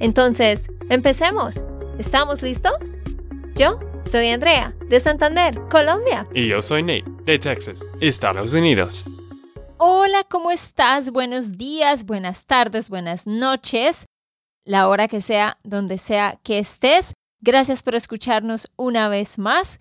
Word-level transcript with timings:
Entonces, 0.00 0.68
empecemos. 0.90 1.62
¿Estamos 1.98 2.42
listos? 2.42 2.98
Yo 3.54 3.78
soy 4.02 4.28
Andrea, 4.28 4.74
de 4.88 4.98
Santander, 4.98 5.60
Colombia. 5.70 6.26
Y 6.34 6.48
yo 6.48 6.60
soy 6.60 6.82
Nate, 6.82 7.04
de 7.24 7.38
Texas, 7.38 7.84
Estados 8.00 8.52
Unidos. 8.54 9.04
Hola, 9.78 10.24
¿cómo 10.28 10.50
estás? 10.50 11.10
Buenos 11.10 11.56
días, 11.56 12.04
buenas 12.04 12.46
tardes, 12.46 12.88
buenas 12.88 13.26
noches. 13.26 14.06
La 14.64 14.88
hora 14.88 15.08
que 15.08 15.20
sea, 15.20 15.58
donde 15.62 15.98
sea 15.98 16.40
que 16.42 16.58
estés. 16.58 17.12
Gracias 17.40 17.82
por 17.82 17.94
escucharnos 17.94 18.68
una 18.76 19.08
vez 19.08 19.38
más. 19.38 19.78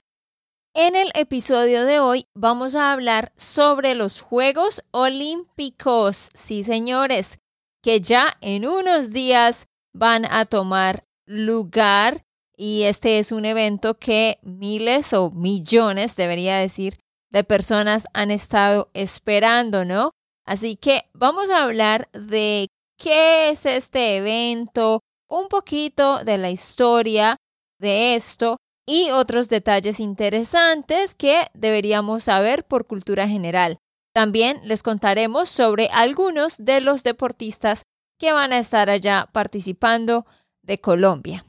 En 0.75 0.95
el 0.95 1.11
episodio 1.13 1.85
de 1.85 1.99
hoy 1.99 2.27
vamos 2.33 2.75
a 2.75 2.91
hablar 2.91 3.31
sobre 3.35 3.95
los 3.95 4.21
Juegos 4.21 4.83
Olímpicos, 4.91 6.29
sí 6.33 6.63
señores, 6.63 7.39
que 7.81 8.01
ya 8.01 8.37
en 8.41 8.65
unos 8.65 9.13
días 9.13 9.67
van 9.93 10.25
a 10.29 10.45
tomar 10.45 11.05
lugar 11.25 12.23
y 12.55 12.83
este 12.83 13.19
es 13.19 13.31
un 13.31 13.45
evento 13.45 13.97
que 13.97 14.39
miles 14.43 15.13
o 15.13 15.31
millones, 15.31 16.15
debería 16.15 16.57
decir, 16.57 16.99
de 17.31 17.43
personas 17.43 18.05
han 18.13 18.31
estado 18.31 18.89
esperando, 18.93 19.85
¿no? 19.85 20.11
Así 20.45 20.75
que 20.75 21.09
vamos 21.13 21.49
a 21.49 21.63
hablar 21.63 22.09
de 22.11 22.67
qué 22.97 23.49
es 23.49 23.65
este 23.65 24.17
evento, 24.17 25.01
un 25.29 25.47
poquito 25.47 26.23
de 26.23 26.37
la 26.37 26.51
historia 26.51 27.37
de 27.79 28.15
esto 28.15 28.57
y 28.85 29.09
otros 29.11 29.49
detalles 29.49 29.99
interesantes 29.99 31.15
que 31.15 31.47
deberíamos 31.53 32.25
saber 32.25 32.65
por 32.65 32.85
cultura 32.85 33.27
general. 33.27 33.77
También 34.13 34.59
les 34.63 34.83
contaremos 34.83 35.49
sobre 35.49 35.89
algunos 35.91 36.63
de 36.63 36.81
los 36.81 37.03
deportistas 37.03 37.83
que 38.23 38.31
van 38.31 38.53
a 38.53 38.57
estar 38.57 38.89
allá 38.89 39.27
participando 39.33 40.25
de 40.61 40.79
Colombia. 40.79 41.45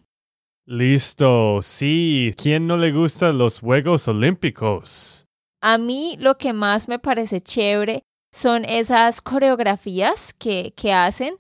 Listo, 0.67 1.63
sí. 1.63 2.35
¿Quién 2.37 2.67
no 2.67 2.77
le 2.77 2.91
gustan 2.91 3.39
los 3.39 3.61
Juegos 3.61 4.09
Olímpicos? 4.09 5.25
A 5.63 5.79
mí 5.79 6.17
lo 6.19 6.37
que 6.37 6.53
más 6.53 6.89
me 6.89 6.99
parece 6.99 7.41
chévere 7.41 8.03
son 8.33 8.65
esas 8.65 9.21
coreografías 9.21 10.33
que, 10.33 10.75
que 10.77 10.93
hacen, 10.93 11.37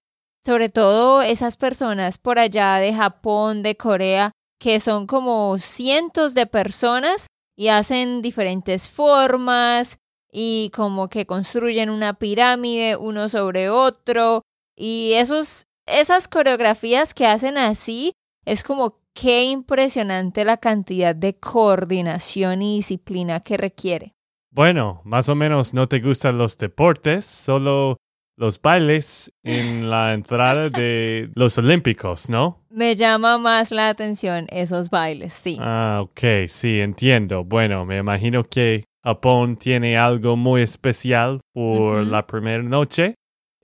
sobre 0.46 0.68
todo 0.68 1.20
esas 1.20 1.56
personas 1.56 2.16
por 2.16 2.38
allá 2.38 2.76
de 2.76 2.94
Japón, 2.94 3.64
de 3.64 3.76
Corea, 3.76 4.30
que 4.60 4.78
son 4.78 5.08
como 5.08 5.58
cientos 5.58 6.34
de 6.34 6.46
personas 6.46 7.26
y 7.56 7.68
hacen 7.68 8.22
diferentes 8.22 8.88
formas 8.88 9.98
y 10.30 10.70
como 10.72 11.08
que 11.08 11.26
construyen 11.26 11.90
una 11.90 12.14
pirámide 12.14 12.94
uno 12.94 13.28
sobre 13.28 13.68
otro 13.68 14.44
y 14.76 15.12
esos 15.14 15.66
esas 15.86 16.28
coreografías 16.28 17.14
que 17.14 17.26
hacen 17.26 17.58
así 17.58 18.12
es 18.44 18.62
como 18.62 19.00
qué 19.12 19.44
impresionante 19.44 20.44
la 20.44 20.56
cantidad 20.56 21.14
de 21.14 21.36
coordinación 21.36 22.62
y 22.62 22.76
disciplina 22.76 23.40
que 23.40 23.56
requiere. 23.56 24.14
Bueno, 24.50 25.02
más 25.04 25.28
o 25.28 25.34
menos 25.34 25.74
no 25.74 25.88
te 25.88 26.00
gustan 26.00 26.38
los 26.38 26.58
deportes, 26.58 27.24
solo 27.24 27.96
los 28.36 28.60
bailes 28.60 29.32
en 29.42 29.90
la 29.90 30.14
entrada 30.14 30.70
de 30.70 31.30
los 31.34 31.58
Olímpicos, 31.58 32.28
¿no? 32.28 32.64
Me 32.70 32.96
llama 32.96 33.38
más 33.38 33.70
la 33.70 33.88
atención 33.88 34.46
esos 34.50 34.90
bailes, 34.90 35.32
sí. 35.32 35.58
Ah, 35.60 36.00
ok, 36.02 36.48
sí, 36.48 36.80
entiendo. 36.80 37.44
Bueno, 37.44 37.84
me 37.84 37.98
imagino 37.98 38.42
que 38.44 38.84
Japón 39.04 39.56
tiene 39.56 39.96
algo 39.96 40.36
muy 40.36 40.62
especial 40.62 41.40
por 41.52 42.04
la 42.04 42.26
primera 42.26 42.62
noche. 42.62 43.14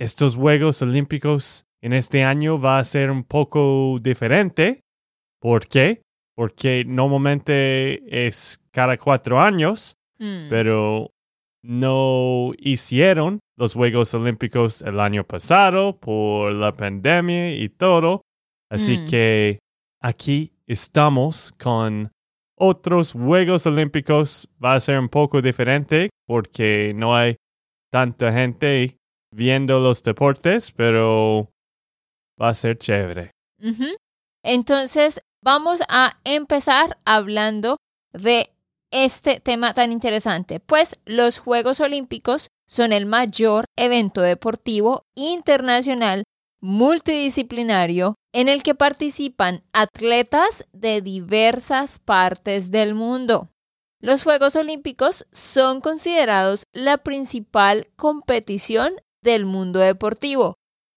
Estos 0.00 0.34
Juegos 0.34 0.81
Olímpicos 0.81 1.66
en 1.83 1.93
este 1.93 2.25
año 2.25 2.59
va 2.59 2.78
a 2.78 2.84
ser 2.84 3.11
un 3.11 3.22
poco 3.22 3.99
diferente. 4.00 4.81
¿Por 5.43 5.66
qué? 5.66 6.00
Porque 6.34 6.87
normalmente 6.87 8.27
es 8.27 8.59
cada 8.71 8.97
cuatro 8.97 9.43
años, 9.43 9.99
mm. 10.19 10.49
pero 10.49 11.11
no 11.62 12.53
hicieron 12.56 13.41
los 13.59 13.75
Juegos 13.75 14.15
Olímpicos 14.15 14.81
el 14.81 15.00
año 15.00 15.22
pasado 15.25 16.00
por 16.00 16.55
la 16.55 16.72
pandemia 16.72 17.55
y 17.55 17.69
todo. 17.69 18.22
Así 18.71 19.00
mm. 19.00 19.06
que 19.06 19.59
aquí 20.00 20.55
estamos 20.67 21.53
con 21.62 22.11
otros 22.56 23.12
Juegos 23.12 23.67
Olímpicos. 23.67 24.49
Va 24.65 24.77
a 24.77 24.81
ser 24.81 24.99
un 24.99 25.11
poco 25.11 25.43
diferente 25.43 26.09
porque 26.27 26.94
no 26.97 27.15
hay 27.15 27.37
tanta 27.93 28.32
gente 28.32 28.97
viendo 29.32 29.80
los 29.80 30.02
deportes, 30.02 30.72
pero 30.72 31.50
va 32.41 32.50
a 32.50 32.54
ser 32.54 32.78
chévere. 32.78 33.30
Entonces, 34.42 35.20
vamos 35.42 35.80
a 35.88 36.18
empezar 36.24 36.98
hablando 37.04 37.76
de 38.12 38.50
este 38.90 39.40
tema 39.40 39.72
tan 39.74 39.92
interesante? 39.92 40.60
Pues 40.60 40.98
los 41.04 41.38
Juegos 41.38 41.80
Olímpicos 41.80 42.48
son 42.66 42.92
el 42.92 43.06
mayor 43.06 43.66
evento 43.76 44.20
deportivo 44.20 45.04
internacional 45.14 46.24
multidisciplinario 46.60 48.16
en 48.32 48.48
el 48.48 48.62
que 48.62 48.74
participan 48.74 49.62
atletas 49.72 50.66
de 50.72 51.00
diversas 51.00 51.98
partes 51.98 52.70
del 52.70 52.94
mundo. 52.94 53.48
Los 54.00 54.24
Juegos 54.24 54.56
Olímpicos 54.56 55.26
son 55.30 55.80
considerados 55.80 56.64
la 56.72 56.98
principal 56.98 57.88
competición 57.96 58.94
del 59.22 59.44
mundo 59.44 59.78
deportivo. 59.81 60.56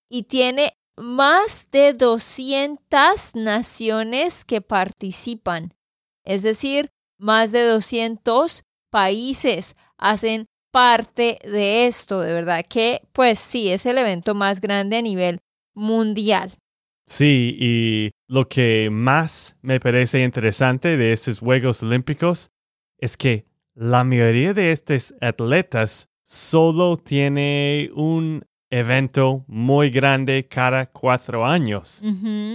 Y 0.10 0.24
tiene 0.24 0.78
más 0.96 1.68
de 1.72 1.94
200 1.94 3.36
naciones 3.36 4.46
que 4.46 4.62
participan, 4.62 5.74
es 6.24 6.44
decir, 6.44 6.92
más 7.18 7.52
de 7.52 7.64
200 7.64 8.64
países 8.92 9.76
hacen 9.98 10.46
parte 10.72 11.40
de 11.44 11.86
esto, 11.88 12.20
de 12.22 12.34
verdad 12.34 12.66
que 12.68 13.02
pues 13.12 13.40
sí, 13.40 13.70
es 13.70 13.86
el 13.86 13.98
evento 13.98 14.36
más 14.36 14.62
grande 14.62 14.98
a 14.98 15.02
nivel 15.02 15.40
mundial. 15.74 16.54
Sí, 17.06 17.56
y 17.60 18.12
lo 18.28 18.48
que 18.48 18.90
más 18.92 19.58
me 19.62 19.80
parece 19.80 20.24
interesante 20.24 20.98
de 20.98 21.14
estos 21.14 21.40
Juegos 21.40 21.84
Olímpicos 21.84 22.50
es 22.98 23.18
que 23.18 23.46
la 23.76 24.04
mayoría 24.04 24.54
de 24.54 24.72
estos 24.72 25.14
atletas 25.22 26.10
solo 26.34 26.98
tiene 26.98 27.92
un 27.94 28.44
evento 28.72 29.46
muy 29.48 29.92
grande 29.92 30.48
cada 30.48 30.88
cuatro 30.88 31.46
años. 31.46 32.02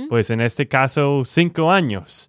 Pues 0.08 0.30
en 0.30 0.40
este 0.40 0.66
caso, 0.66 1.22
cinco 1.24 1.70
años 1.70 2.28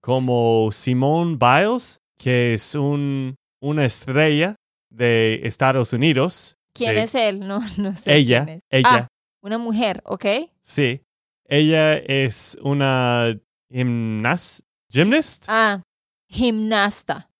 como 0.00 0.70
Simone 0.72 1.36
Biles, 1.36 2.00
que 2.18 2.54
es 2.54 2.74
un, 2.74 3.36
una 3.60 3.84
estrella 3.84 4.56
de 4.90 5.40
Estados 5.44 5.92
Unidos. 5.92 6.58
¿Quién 6.72 6.98
es 6.98 7.14
él? 7.14 7.40
No, 7.40 7.60
no 7.78 7.94
sé. 7.94 8.16
Ella, 8.16 8.60
ella. 8.68 8.88
Ah, 8.88 9.08
una 9.42 9.58
mujer, 9.58 10.02
¿ok? 10.04 10.26
Sí. 10.62 11.00
Ella 11.48 11.96
es 11.96 12.58
una 12.60 13.38
gimnas 13.70 14.64
gymnast. 14.88 15.44
Ah, 15.46 15.82
gimnasta. 16.28 17.30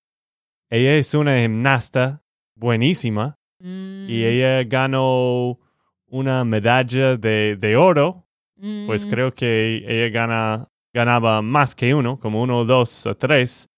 Ella 0.70 0.96
es 0.96 1.12
una 1.14 1.40
gimnasta 1.40 2.22
buenísima 2.56 3.36
y 3.60 3.64
mm. 3.66 4.06
ella 4.08 4.64
ganó 4.64 5.58
una 6.08 6.44
medalla 6.44 7.16
de, 7.16 7.56
de 7.56 7.76
oro. 7.76 8.24
Pues 8.86 9.06
Mm. 9.06 9.10
creo 9.10 9.34
que 9.34 9.84
ella 9.86 10.08
gana 10.08 10.68
ganaba 10.94 11.42
más 11.42 11.74
que 11.74 11.94
uno, 11.94 12.18
como 12.18 12.40
uno, 12.40 12.64
dos 12.64 13.04
o 13.04 13.14
tres. 13.14 13.68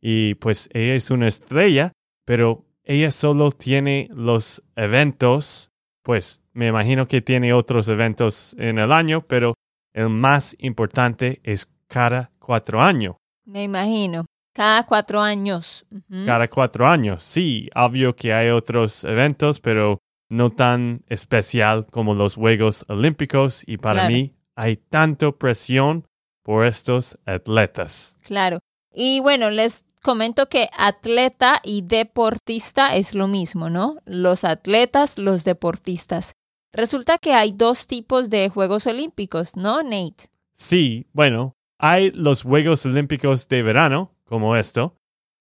Y 0.00 0.34
pues 0.34 0.68
ella 0.72 0.96
es 0.96 1.08
una 1.10 1.28
estrella, 1.28 1.92
pero 2.24 2.64
ella 2.82 3.12
solo 3.12 3.52
tiene 3.52 4.08
los 4.12 4.60
eventos, 4.74 5.70
pues 6.02 6.42
me 6.52 6.66
imagino 6.66 7.06
que 7.06 7.22
tiene 7.22 7.52
otros 7.52 7.88
eventos 7.88 8.56
en 8.58 8.78
el 8.80 8.90
año, 8.90 9.20
pero 9.20 9.54
el 9.94 10.08
más 10.10 10.56
importante 10.58 11.40
es 11.44 11.72
cada 11.86 12.32
cuatro 12.40 12.82
años. 12.82 13.14
Me 13.46 13.62
imagino. 13.62 14.24
Cada 14.54 14.86
cuatro 14.86 15.20
años. 15.20 15.84
Cada 16.24 16.48
cuatro 16.48 16.86
años, 16.86 17.22
sí, 17.22 17.68
obvio 17.74 18.14
que 18.16 18.32
hay 18.32 18.50
otros 18.50 19.02
eventos, 19.04 19.60
pero 19.60 19.98
no 20.30 20.50
tan 20.50 21.02
especial 21.08 21.86
como 21.90 22.14
los 22.14 22.36
Juegos 22.36 22.84
Olímpicos 22.88 23.62
y 23.66 23.76
para 23.76 24.00
Claro. 24.02 24.14
mí 24.14 24.34
hay 24.56 24.76
tanta 24.76 25.32
presión 25.32 26.06
por 26.44 26.64
estos 26.64 27.18
atletas. 27.26 28.16
Claro. 28.22 28.60
Y 28.92 29.18
bueno, 29.20 29.50
les 29.50 29.84
comento 30.02 30.48
que 30.48 30.68
atleta 30.78 31.60
y 31.64 31.82
deportista 31.82 32.94
es 32.94 33.14
lo 33.14 33.26
mismo, 33.26 33.70
¿no? 33.70 33.96
Los 34.04 34.44
atletas, 34.44 35.18
los 35.18 35.44
deportistas. 35.44 36.32
Resulta 36.72 37.18
que 37.18 37.32
hay 37.34 37.52
dos 37.52 37.86
tipos 37.86 38.30
de 38.30 38.48
Juegos 38.50 38.86
Olímpicos, 38.86 39.56
¿no, 39.56 39.82
Nate? 39.82 40.28
Sí, 40.54 41.06
bueno, 41.12 41.54
hay 41.78 42.10
los 42.12 42.42
Juegos 42.42 42.84
Olímpicos 42.86 43.48
de 43.48 43.62
verano, 43.62 44.13
como 44.26 44.56
esto, 44.56 44.96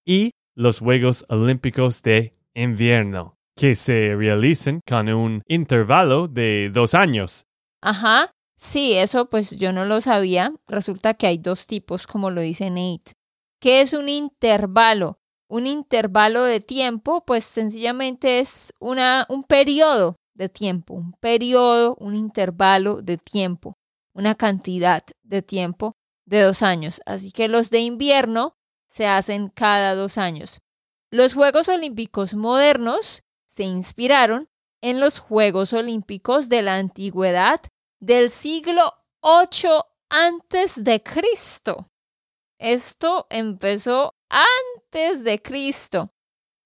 y 0.06 0.32
los 0.56 0.80
Juegos 0.80 1.26
Olímpicos 1.30 2.02
de 2.04 2.36
invierno, 2.54 3.38
que 3.56 3.76
se 3.76 4.16
realizan 4.16 4.82
con 4.88 5.10
un 5.10 5.44
intervalo 5.48 6.28
de 6.28 6.70
dos 6.74 6.94
años. 6.94 7.46
Ajá, 7.82 8.32
sí, 8.58 8.94
eso 8.94 9.30
pues 9.30 9.52
yo 9.52 9.74
no 9.74 9.86
lo 9.86 10.02
sabía. 10.02 10.54
Resulta 10.68 11.14
que 11.14 11.28
hay 11.28 11.38
dos 11.38 11.68
tipos, 11.68 12.08
como 12.08 12.30
lo 12.32 12.42
dice 12.42 12.70
Nate. 12.70 13.14
¿Qué 13.60 13.82
es 13.82 13.94
un 13.94 14.10
intervalo? 14.10 15.20
Un 15.50 15.68
intervalo 15.68 16.44
de 16.44 16.60
tiempo, 16.60 17.24
pues 17.26 17.46
sencillamente 17.46 18.40
es 18.40 18.74
una, 18.80 19.26
un 19.30 19.44
periodo 19.44 20.16
de 20.34 20.50
tiempo, 20.50 20.96
un 20.96 21.14
periodo, 21.14 21.96
un 22.00 22.16
intervalo 22.16 23.02
de 23.02 23.18
tiempo, 23.18 23.78
una 24.14 24.36
cantidad 24.36 25.04
de 25.22 25.42
tiempo 25.42 25.94
de 26.26 26.42
dos 26.42 26.64
años. 26.64 27.02
Así 27.06 27.32
que 27.32 27.48
los 27.48 27.70
de 27.70 27.80
invierno 27.80 28.56
se 28.94 29.08
hacen 29.08 29.50
cada 29.50 29.96
dos 29.96 30.20
años. 30.20 30.62
Los 31.10 31.34
Juegos 31.34 31.68
Olímpicos 31.68 32.36
modernos 32.36 33.24
se 33.48 33.64
inspiraron 33.64 34.50
en 34.82 35.00
los 35.00 35.18
Juegos 35.20 35.74
Olímpicos 35.74 36.48
de 36.48 36.62
la 36.62 36.78
antigüedad 36.78 37.62
del 38.00 38.30
siglo 38.30 38.94
8 39.22 39.86
antes 40.10 40.84
de 40.84 41.02
Cristo. 41.02 41.90
Esto 42.60 43.26
empezó 43.32 44.16
antes 44.30 45.24
de 45.24 45.42
Cristo. 45.42 46.14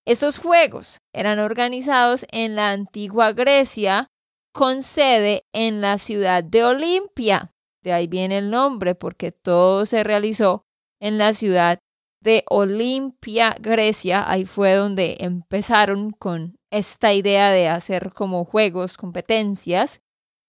Esos 0.06 0.38
juegos 0.38 1.00
eran 1.14 1.40
organizados 1.40 2.26
en 2.32 2.56
la 2.56 2.72
antigua 2.72 3.32
Grecia 3.32 4.08
con 4.54 4.82
sede 4.82 5.46
en 5.54 5.80
la 5.80 5.98
ciudad 5.98 6.44
de 6.44 6.66
Olimpia. 6.66 7.54
De 7.84 7.94
ahí 7.94 8.08
viene 8.08 8.40
el 8.40 8.50
nombre 8.50 8.96
porque 8.96 9.32
todo 9.32 9.86
se 9.86 10.04
realizó 10.04 10.66
en 11.00 11.18
la 11.18 11.34
ciudad 11.34 11.80
de 12.28 12.44
Olimpia, 12.50 13.56
Grecia. 13.58 14.30
Ahí 14.30 14.46
fue 14.46 14.74
donde 14.74 15.16
empezaron 15.22 16.12
con 16.12 16.60
esta 16.70 17.14
idea 17.14 17.52
de 17.52 17.70
hacer 17.70 18.12
como 18.12 18.44
juegos, 18.44 18.98
competencias. 18.98 20.02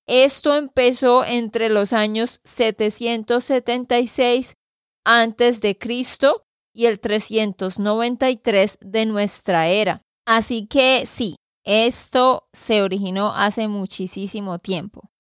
Esto 0.09 0.57
empezó 0.57 1.25
entre 1.25 1.69
los 1.69 1.93
años 1.93 2.41
776 2.43 4.57
antes 5.05 5.61
de 5.61 5.79
Cristo 5.79 6.43
y 6.75 6.87
el 6.87 6.99
393 6.99 8.79
de 8.81 9.07
nuestra 9.07 9.69
era. 9.69 10.03
Así 10.27 10.67
que 10.67 11.07
sí, 11.07 11.37
esto 11.65 12.49
se 12.53 12.83
originó 12.83 13.33
hace 13.37 13.69
muchísimo 13.69 14.59
tiempo. 14.59 15.13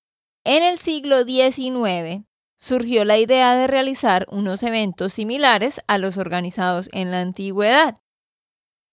En 0.44 0.64
el 0.64 0.78
siglo 0.78 1.22
XIX 1.22 2.24
surgió 2.58 3.04
la 3.04 3.18
idea 3.18 3.54
de 3.54 3.66
realizar 3.66 4.26
unos 4.30 4.62
eventos 4.62 5.12
similares 5.14 5.80
a 5.86 5.96
los 5.96 6.18
organizados 6.18 6.88
en 6.92 7.10
la 7.10 7.20
antigüedad. 7.20 7.96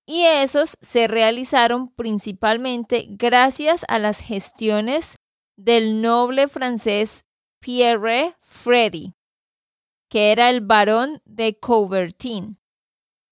Y 0.07 0.23
esos 0.23 0.75
se 0.81 1.07
realizaron 1.07 1.89
principalmente 1.89 3.07
gracias 3.09 3.85
a 3.87 3.97
las 3.97 4.19
gestiones 4.19 5.15
del 5.57 6.01
noble 6.01 6.47
francés 6.47 7.25
Pierre 7.59 8.35
Freddy, 8.43 9.15
que 10.09 10.31
era 10.31 10.51
el 10.51 10.61
barón 10.61 11.21
de 11.25 11.57
Coubertin. 11.57 12.59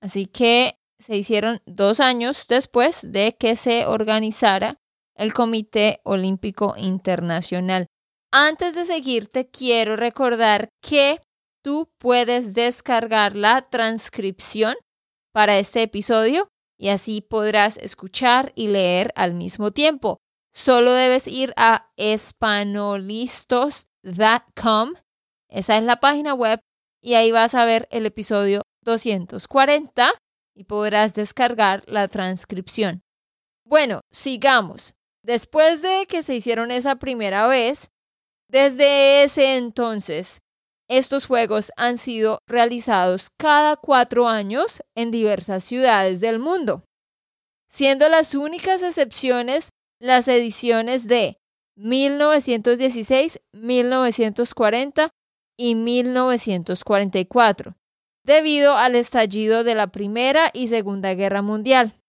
Así 0.00 0.24
que 0.24 0.78
se 0.98 1.18
hicieron 1.18 1.60
dos 1.66 2.00
años 2.00 2.46
después 2.48 3.12
de 3.12 3.36
que 3.38 3.56
se 3.56 3.84
organizara 3.84 4.80
el 5.16 5.34
Comité 5.34 6.00
Olímpico 6.04 6.74
Internacional. 6.76 7.86
Antes 8.32 8.74
de 8.74 8.84
seguirte, 8.84 9.48
quiero 9.48 9.96
recordar 9.96 10.68
que 10.82 11.20
tú 11.62 11.88
puedes 11.98 12.54
descargar 12.54 13.34
la 13.34 13.62
transcripción 13.62 14.76
para 15.32 15.58
este 15.58 15.82
episodio 15.82 16.48
y 16.78 16.90
así 16.90 17.20
podrás 17.20 17.78
escuchar 17.78 18.52
y 18.54 18.68
leer 18.68 19.12
al 19.16 19.34
mismo 19.34 19.70
tiempo. 19.70 20.18
Solo 20.52 20.92
debes 20.92 21.26
ir 21.26 21.52
a 21.56 21.90
espanolistos.com. 21.96 24.94
Esa 25.48 25.76
es 25.76 25.84
la 25.84 26.00
página 26.00 26.34
web 26.34 26.60
y 27.02 27.14
ahí 27.14 27.32
vas 27.32 27.54
a 27.54 27.64
ver 27.64 27.88
el 27.90 28.04
episodio 28.06 28.62
240 28.82 30.10
y 30.54 30.64
podrás 30.64 31.14
descargar 31.14 31.82
la 31.86 32.08
transcripción. 32.08 33.02
Bueno, 33.64 34.00
sigamos. 34.10 34.95
Después 35.26 35.82
de 35.82 36.06
que 36.06 36.22
se 36.22 36.36
hicieron 36.36 36.70
esa 36.70 37.00
primera 37.00 37.48
vez, 37.48 37.90
desde 38.48 39.24
ese 39.24 39.56
entonces, 39.56 40.38
estos 40.88 41.26
juegos 41.26 41.72
han 41.76 41.98
sido 41.98 42.38
realizados 42.46 43.30
cada 43.36 43.74
cuatro 43.74 44.28
años 44.28 44.80
en 44.94 45.10
diversas 45.10 45.64
ciudades 45.64 46.20
del 46.20 46.38
mundo, 46.38 46.84
siendo 47.68 48.08
las 48.08 48.36
únicas 48.36 48.84
excepciones 48.84 49.70
las 50.00 50.28
ediciones 50.28 51.08
de 51.08 51.38
1916, 51.76 53.40
1940 53.52 55.10
y 55.58 55.74
1944, 55.74 57.74
debido 58.24 58.76
al 58.76 58.94
estallido 58.94 59.64
de 59.64 59.74
la 59.74 59.88
Primera 59.88 60.50
y 60.52 60.68
Segunda 60.68 61.14
Guerra 61.14 61.42
Mundial. 61.42 62.00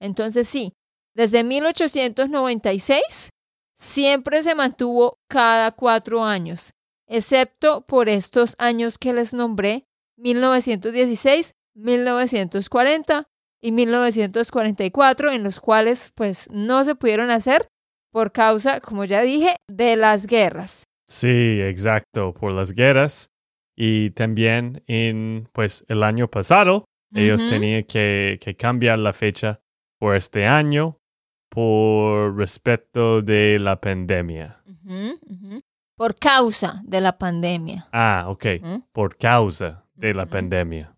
Entonces 0.00 0.46
sí, 0.46 0.75
desde 1.16 1.44
1896 1.44 3.30
siempre 3.74 4.42
se 4.42 4.54
mantuvo 4.54 5.18
cada 5.28 5.72
cuatro 5.72 6.22
años, 6.22 6.74
excepto 7.08 7.86
por 7.86 8.10
estos 8.10 8.54
años 8.58 8.98
que 8.98 9.14
les 9.14 9.32
nombré, 9.32 9.86
1916, 10.18 11.54
1940 11.74 13.24
y 13.62 13.72
1944, 13.72 15.32
en 15.32 15.42
los 15.42 15.58
cuales 15.58 16.12
pues 16.14 16.48
no 16.50 16.84
se 16.84 16.94
pudieron 16.94 17.30
hacer 17.30 17.66
por 18.12 18.30
causa, 18.32 18.80
como 18.80 19.06
ya 19.06 19.22
dije, 19.22 19.56
de 19.68 19.96
las 19.96 20.26
guerras. 20.26 20.84
Sí, 21.06 21.60
exacto, 21.62 22.34
por 22.34 22.52
las 22.52 22.72
guerras. 22.72 23.30
Y 23.74 24.10
también 24.10 24.82
en, 24.86 25.48
pues, 25.52 25.84
el 25.88 26.02
año 26.02 26.28
pasado, 26.28 26.84
ellos 27.14 27.46
tenían 27.48 27.84
que, 27.84 28.38
que 28.40 28.56
cambiar 28.56 28.98
la 28.98 29.12
fecha 29.12 29.60
por 29.98 30.16
este 30.16 30.46
año 30.46 30.98
por 31.48 32.36
respecto 32.36 33.22
de 33.22 33.58
la 33.58 33.80
pandemia. 33.80 34.62
Por 35.96 36.14
causa 36.14 36.82
de 36.84 37.00
la 37.00 37.18
pandemia. 37.18 37.88
Ah, 37.92 38.26
ok, 38.28 38.44
¿Mm? 38.62 38.76
por 38.92 39.16
causa 39.16 39.84
de 39.94 40.14
la 40.14 40.26
pandemia. 40.26 40.94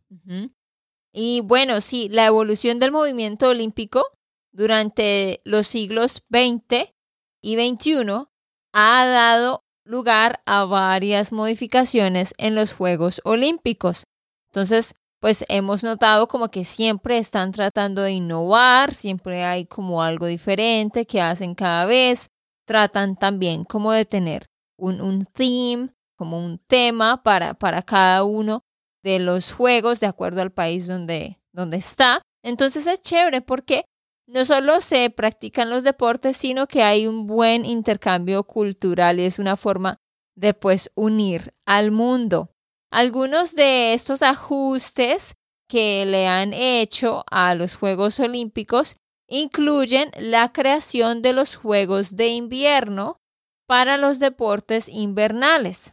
Y 1.13 1.41
bueno, 1.41 1.81
sí, 1.81 2.09
la 2.11 2.27
evolución 2.27 2.79
del 2.79 2.93
movimiento 2.93 3.49
olímpico 3.49 4.05
durante 4.53 5.41
los 5.45 5.67
siglos 5.67 6.25
XX 6.31 6.93
y 7.41 7.55
XXI 7.57 8.27
ha 8.73 9.07
dado 9.07 9.65
lugar 9.85 10.43
a 10.45 10.65
varias 10.65 11.33
modificaciones 11.33 12.35
en 12.37 12.55
los 12.55 12.75
Juegos 12.75 13.21
Olímpicos. 13.25 14.05
Entonces, 14.51 14.95
pues 15.21 15.45
hemos 15.49 15.83
notado 15.83 16.29
como 16.29 16.51
que 16.51 16.65
siempre 16.65 17.19
están 17.19 17.53
tratando 17.53 18.03
de 18.03 18.13
innovar, 18.13 18.95
siempre 18.95 19.45
hay 19.45 19.67
como 19.67 20.03
algo 20.03 20.27
diferente 20.27 21.07
que 21.07 21.21
hacen 21.21 21.55
cada 21.55 21.87
vez. 21.87 22.29
Tratan 22.67 23.17
también 23.17 23.65
como 23.65 23.93
de 23.93 24.05
tener 24.05 24.47
un, 24.79 25.01
un 25.01 25.25
theme, 25.27 25.91
como 26.17 26.39
un 26.39 26.59
tema 26.59 27.23
para, 27.23 27.55
para 27.55 27.83
cada 27.83 28.25
uno 28.25 28.63
de 29.03 29.19
los 29.19 29.53
juegos 29.53 30.01
de 30.01 30.07
acuerdo 30.07 30.43
al 30.43 30.53
país 30.53 30.87
donde, 30.87 31.41
donde 31.53 31.79
está. 31.79 32.23
Entonces 32.43 32.87
es 32.87 33.01
chévere 33.01 33.41
porque 33.41 33.85
no 34.27 34.45
solo 34.45 34.81
se 34.81 35.09
practican 35.11 35.71
los 35.71 35.85
deportes, 35.85 36.37
sino 36.37 36.67
que 36.67 36.83
hay 36.83 37.07
un 37.07 37.27
buen 37.27 37.65
intercambio 37.65 38.45
cultural 38.45 39.19
y 39.19 39.25
es 39.25 39.39
una 39.39 39.57
forma 39.57 39.97
de 40.37 40.55
pues 40.55 40.91
unir 40.95 41.55
al 41.67 41.91
mundo. 41.91 42.51
Algunos 42.91 43.55
de 43.55 43.93
estos 43.95 44.23
ajustes 44.23 45.35
que 45.69 46.07
le 46.07 46.27
han 46.27 46.55
hecho 46.55 47.25
a 47.31 47.55
los 47.55 47.77
Juegos 47.77 48.19
Olímpicos 48.21 48.97
incluyen 49.29 50.11
la 50.19 50.53
creación 50.53 51.21
de 51.21 51.35
los 51.35 51.57
Juegos 51.57 52.17
de 52.17 52.29
invierno 52.29 53.21
para 53.67 53.99
los 53.99 54.19
deportes 54.19 54.89
invernales. 54.89 55.93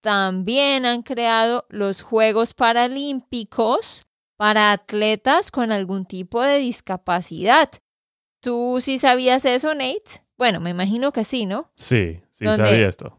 También 0.00 0.86
han 0.86 1.02
creado 1.02 1.66
los 1.68 2.02
Juegos 2.02 2.54
Paralímpicos 2.54 4.04
para 4.38 4.72
atletas 4.72 5.50
con 5.50 5.72
algún 5.72 6.06
tipo 6.06 6.42
de 6.42 6.58
discapacidad. 6.58 7.70
¿Tú 8.40 8.78
sí 8.80 8.98
sabías 8.98 9.44
eso, 9.44 9.74
Nate? 9.74 10.24
Bueno, 10.38 10.60
me 10.60 10.70
imagino 10.70 11.12
que 11.12 11.24
sí, 11.24 11.44
¿no? 11.44 11.70
Sí, 11.74 12.22
sí 12.30 12.46
sabía 12.46 12.88
esto. 12.88 13.18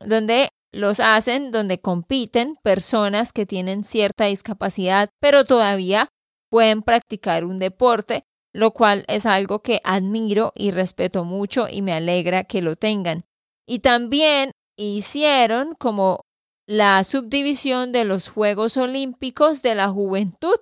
Donde 0.00 0.50
los 0.72 1.00
hacen, 1.00 1.50
donde 1.50 1.80
compiten 1.80 2.56
personas 2.62 3.32
que 3.32 3.46
tienen 3.46 3.84
cierta 3.84 4.26
discapacidad, 4.26 5.10
pero 5.20 5.44
todavía 5.44 6.08
pueden 6.50 6.82
practicar 6.82 7.44
un 7.44 7.58
deporte, 7.58 8.24
lo 8.52 8.72
cual 8.72 9.04
es 9.08 9.26
algo 9.26 9.62
que 9.62 9.80
admiro 9.84 10.52
y 10.54 10.70
respeto 10.70 11.24
mucho 11.24 11.66
y 11.68 11.82
me 11.82 11.92
alegra 11.92 12.44
que 12.44 12.62
lo 12.62 12.76
tengan. 12.76 13.24
Y 13.66 13.80
también 13.80 14.52
hicieron 14.76 15.74
como 15.74 16.24
la 16.66 17.02
subdivisión 17.04 17.92
de 17.92 18.04
los 18.04 18.28
Juegos 18.28 18.76
Olímpicos 18.76 19.62
de 19.62 19.74
la 19.74 19.88
Juventud 19.88 20.58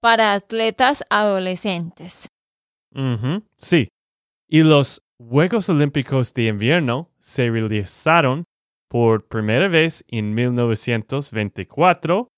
para 0.00 0.32
atletas 0.34 1.04
adolescentes. 1.10 2.28
Sí. 3.56 3.88
Y 4.48 4.62
los 4.62 5.02
Juegos 5.18 5.68
Olímpicos 5.68 6.34
de 6.34 6.46
Invierno 6.48 7.10
se 7.20 7.50
realizaron 7.50 8.44
por 8.92 9.26
primera 9.26 9.68
vez 9.68 10.04
en 10.08 10.34
1924 10.34 12.28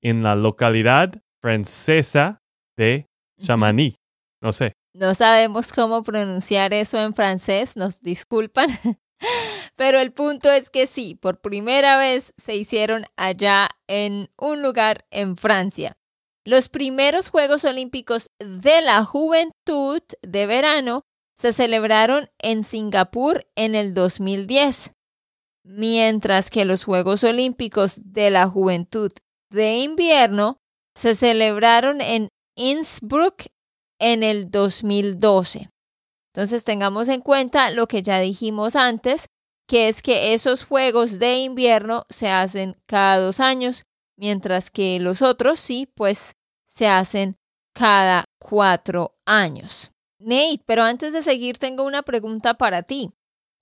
en 0.00 0.22
la 0.22 0.36
localidad 0.36 1.20
francesa 1.42 2.40
de 2.76 3.08
Chamonix. 3.42 3.96
No 4.40 4.52
sé. 4.52 4.74
No 4.94 5.16
sabemos 5.16 5.72
cómo 5.72 6.04
pronunciar 6.04 6.72
eso 6.72 7.00
en 7.00 7.14
francés, 7.14 7.76
nos 7.76 8.00
disculpan. 8.00 8.68
Pero 9.76 9.98
el 9.98 10.12
punto 10.12 10.52
es 10.52 10.70
que 10.70 10.86
sí, 10.86 11.16
por 11.16 11.40
primera 11.40 11.98
vez 11.98 12.32
se 12.36 12.54
hicieron 12.54 13.06
allá 13.16 13.68
en 13.88 14.30
un 14.38 14.62
lugar 14.62 15.06
en 15.10 15.36
Francia. 15.36 15.96
Los 16.44 16.68
primeros 16.68 17.28
Juegos 17.28 17.64
Olímpicos 17.64 18.30
de 18.38 18.82
la 18.82 19.04
Juventud 19.04 20.02
de 20.22 20.46
verano 20.46 21.02
se 21.36 21.52
celebraron 21.52 22.30
en 22.38 22.62
Singapur 22.62 23.48
en 23.56 23.74
el 23.74 23.94
2010, 23.94 24.93
mientras 25.64 26.50
que 26.50 26.64
los 26.64 26.84
Juegos 26.84 27.24
Olímpicos 27.24 28.00
de 28.04 28.30
la 28.30 28.48
Juventud 28.48 29.10
de 29.50 29.78
invierno 29.78 30.58
se 30.94 31.14
celebraron 31.14 32.00
en 32.00 32.28
Innsbruck 32.56 33.46
en 33.98 34.22
el 34.22 34.50
2012. 34.50 35.70
Entonces 36.32 36.64
tengamos 36.64 37.08
en 37.08 37.20
cuenta 37.20 37.70
lo 37.70 37.86
que 37.86 38.02
ya 38.02 38.20
dijimos 38.20 38.76
antes, 38.76 39.26
que 39.66 39.88
es 39.88 40.02
que 40.02 40.34
esos 40.34 40.64
juegos 40.64 41.18
de 41.18 41.38
invierno 41.38 42.04
se 42.10 42.28
hacen 42.28 42.76
cada 42.86 43.18
dos 43.18 43.40
años, 43.40 43.84
mientras 44.16 44.70
que 44.70 44.98
los 45.00 45.22
otros 45.22 45.60
sí, 45.60 45.88
pues 45.94 46.34
se 46.66 46.88
hacen 46.88 47.36
cada 47.72 48.24
cuatro 48.38 49.16
años. 49.24 49.92
Nate, 50.18 50.62
pero 50.66 50.82
antes 50.82 51.12
de 51.12 51.22
seguir 51.22 51.58
tengo 51.58 51.84
una 51.84 52.02
pregunta 52.02 52.54
para 52.54 52.82
ti. 52.82 53.12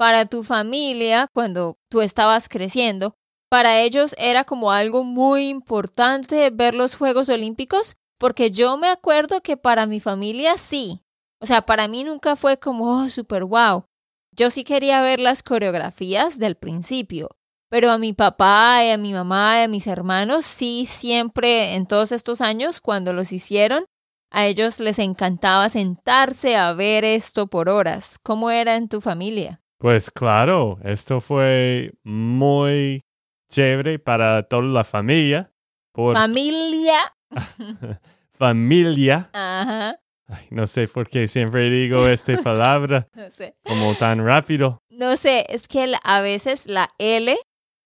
Para 0.02 0.26
tu 0.26 0.42
familia, 0.42 1.28
cuando 1.32 1.78
tú 1.88 2.00
estabas 2.00 2.48
creciendo, 2.48 3.14
¿para 3.48 3.78
ellos 3.78 4.16
era 4.18 4.42
como 4.42 4.72
algo 4.72 5.04
muy 5.04 5.46
importante 5.48 6.50
ver 6.50 6.74
los 6.74 6.96
Juegos 6.96 7.28
Olímpicos? 7.28 7.94
Porque 8.18 8.50
yo 8.50 8.76
me 8.76 8.88
acuerdo 8.88 9.42
que 9.42 9.56
para 9.56 9.86
mi 9.86 10.00
familia 10.00 10.56
sí. 10.56 11.04
O 11.40 11.46
sea, 11.46 11.62
para 11.62 11.86
mí 11.86 12.02
nunca 12.02 12.34
fue 12.34 12.58
como, 12.58 12.96
oh, 12.96 13.10
super 13.10 13.44
wow. 13.44 13.84
Yo 14.32 14.50
sí 14.50 14.64
quería 14.64 15.00
ver 15.02 15.20
las 15.20 15.44
coreografías 15.44 16.40
del 16.40 16.56
principio, 16.56 17.28
pero 17.70 17.92
a 17.92 17.98
mi 17.98 18.12
papá 18.12 18.84
y 18.84 18.90
a 18.90 18.98
mi 18.98 19.12
mamá 19.12 19.60
y 19.60 19.62
a 19.62 19.68
mis 19.68 19.86
hermanos 19.86 20.44
sí 20.44 20.84
siempre 20.84 21.76
en 21.76 21.86
todos 21.86 22.10
estos 22.10 22.40
años 22.40 22.80
cuando 22.80 23.12
los 23.12 23.32
hicieron, 23.32 23.84
a 24.32 24.46
ellos 24.46 24.80
les 24.80 24.98
encantaba 24.98 25.68
sentarse 25.68 26.56
a 26.56 26.72
ver 26.72 27.04
esto 27.04 27.46
por 27.46 27.68
horas. 27.68 28.18
¿Cómo 28.24 28.50
era 28.50 28.74
en 28.74 28.88
tu 28.88 29.00
familia? 29.00 29.61
Pues 29.82 30.12
claro, 30.12 30.78
esto 30.84 31.20
fue 31.20 31.92
muy 32.04 33.02
chévere 33.50 33.98
para 33.98 34.44
toda 34.44 34.62
la 34.62 34.84
familia. 34.84 35.52
Por 35.92 36.14
Familia. 36.14 37.12
familia. 38.32 39.28
Ajá. 39.32 39.98
Ay, 40.28 40.46
no 40.50 40.68
sé 40.68 40.86
por 40.86 41.08
qué 41.10 41.26
siempre 41.26 41.68
digo 41.68 42.06
esta 42.06 42.36
palabra 42.42 43.08
No 43.16 43.28
sé. 43.32 43.56
como 43.64 43.92
tan 43.96 44.24
rápido. 44.24 44.78
No 44.88 45.16
sé, 45.16 45.46
es 45.48 45.66
que 45.66 45.92
a 46.04 46.20
veces 46.20 46.66
la 46.68 46.90
L 46.98 47.36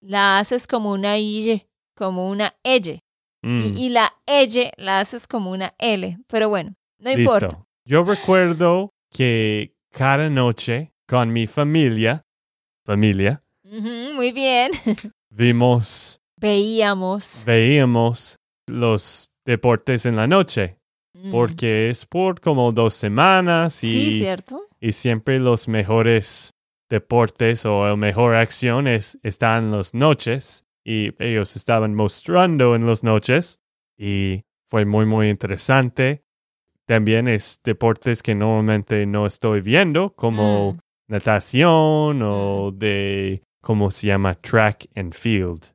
la 0.02 0.38
haces 0.38 0.66
como 0.66 0.92
una 0.92 1.16
Y, 1.18 1.66
como 1.96 2.28
una 2.28 2.54
L. 2.62 3.00
Mm, 3.42 3.60
Y, 3.62 3.86
y 3.86 3.88
la 3.88 4.12
L 4.26 4.70
la 4.76 5.00
haces 5.00 5.26
como 5.26 5.50
una 5.50 5.74
L. 5.78 6.18
Pero 6.28 6.50
bueno, 6.50 6.74
no 6.98 7.14
listo. 7.14 7.34
importa. 7.36 7.64
Yo 7.86 8.04
recuerdo 8.04 8.90
que 9.10 9.74
cada 9.92 10.28
noche 10.28 10.92
con 11.06 11.32
mi 11.32 11.46
familia, 11.46 12.24
familia, 12.84 13.42
muy 13.64 14.32
bien. 14.32 14.72
vimos, 15.30 16.20
Veíamos. 16.36 17.44
veíamos 17.46 18.38
los 18.66 19.30
deportes 19.44 20.06
en 20.06 20.16
la 20.16 20.26
noche, 20.26 20.78
Mm. 21.18 21.30
porque 21.30 21.88
es 21.88 22.04
por 22.04 22.40
como 22.42 22.72
dos 22.72 22.92
semanas 22.92 23.82
y, 23.82 23.90
Sí, 23.90 24.18
¿cierto? 24.18 24.60
y 24.80 24.92
siempre 24.92 25.38
los 25.38 25.66
mejores 25.66 26.52
deportes 26.90 27.64
o 27.64 27.86
la 27.88 27.96
mejor 27.96 28.34
acción 28.34 28.86
es, 28.86 29.18
está 29.22 29.56
en 29.56 29.70
las 29.70 29.94
noches 29.94 30.66
y 30.84 31.12
ellos 31.18 31.56
estaban 31.56 31.94
mostrando 31.94 32.76
en 32.76 32.86
las 32.86 33.02
noches 33.02 33.60
y 33.98 34.42
fue 34.66 34.84
muy 34.84 35.06
muy 35.06 35.30
interesante. 35.30 36.22
También 36.86 37.28
es 37.28 37.60
deportes 37.64 38.22
que 38.22 38.34
normalmente 38.34 39.06
no 39.06 39.26
estoy 39.26 39.62
viendo 39.62 40.14
como 40.14 40.74
Mm. 40.74 40.78
Natación 41.08 42.22
o 42.22 42.70
de 42.72 43.42
cómo 43.60 43.90
se 43.90 44.08
llama 44.08 44.34
track 44.34 44.86
and 44.94 45.12
field. 45.12 45.74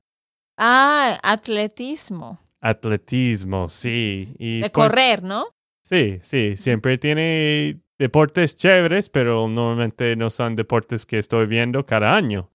Ah, 0.57 1.19
atletismo. 1.23 2.39
Atletismo, 2.61 3.69
sí. 3.69 4.33
Y 4.37 4.61
De 4.61 4.69
pues, 4.69 4.87
correr, 4.87 5.23
¿no? 5.23 5.47
Sí, 5.83 6.19
sí, 6.21 6.55
siempre 6.57 6.97
tiene 6.97 7.79
deportes 7.97 8.55
chéveres, 8.55 9.09
pero 9.09 9.47
normalmente 9.47 10.15
no 10.15 10.29
son 10.29 10.55
deportes 10.55 11.05
que 11.05 11.19
estoy 11.19 11.47
viendo 11.47 11.85
cada 11.85 12.15
año. 12.15 12.49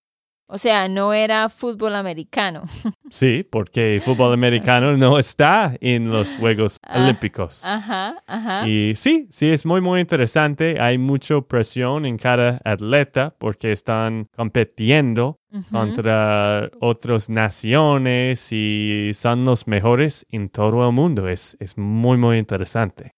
O 0.49 0.59
sea, 0.59 0.89
no 0.89 1.13
era 1.13 1.49
fútbol 1.49 1.97
americano. 1.97 2.63
Sí, 3.11 3.47
porque 3.51 4.01
fútbol 4.05 4.33
americano 4.33 4.97
no 4.97 5.19
está 5.19 5.77
en 5.81 6.11
los 6.11 6.37
Juegos 6.37 6.79
Ah, 6.83 7.03
Olímpicos. 7.03 7.65
Ajá, 7.65 8.23
ajá. 8.27 8.69
Y 8.69 8.95
sí, 8.97 9.27
sí, 9.31 9.51
es 9.51 9.67
muy, 9.67 9.81
muy 9.81 10.01
interesante. 10.01 10.81
Hay 10.81 10.99
mucha 10.99 11.41
presión 11.41 12.05
en 12.07 12.17
cada 12.17 12.61
atleta 12.65 13.35
porque 13.39 13.73
están 13.73 14.27
compitiendo 14.37 15.37
contra 15.71 16.71
otras 16.81 17.29
naciones 17.31 18.53
y 18.53 19.13
son 19.15 19.45
los 19.45 19.67
mejores 19.67 20.27
en 20.31 20.49
todo 20.49 20.87
el 20.87 20.93
mundo. 20.93 21.29
Es, 21.29 21.57
es 21.61 21.79
muy, 21.79 22.19
muy 22.19 22.39
interesante. 22.39 23.13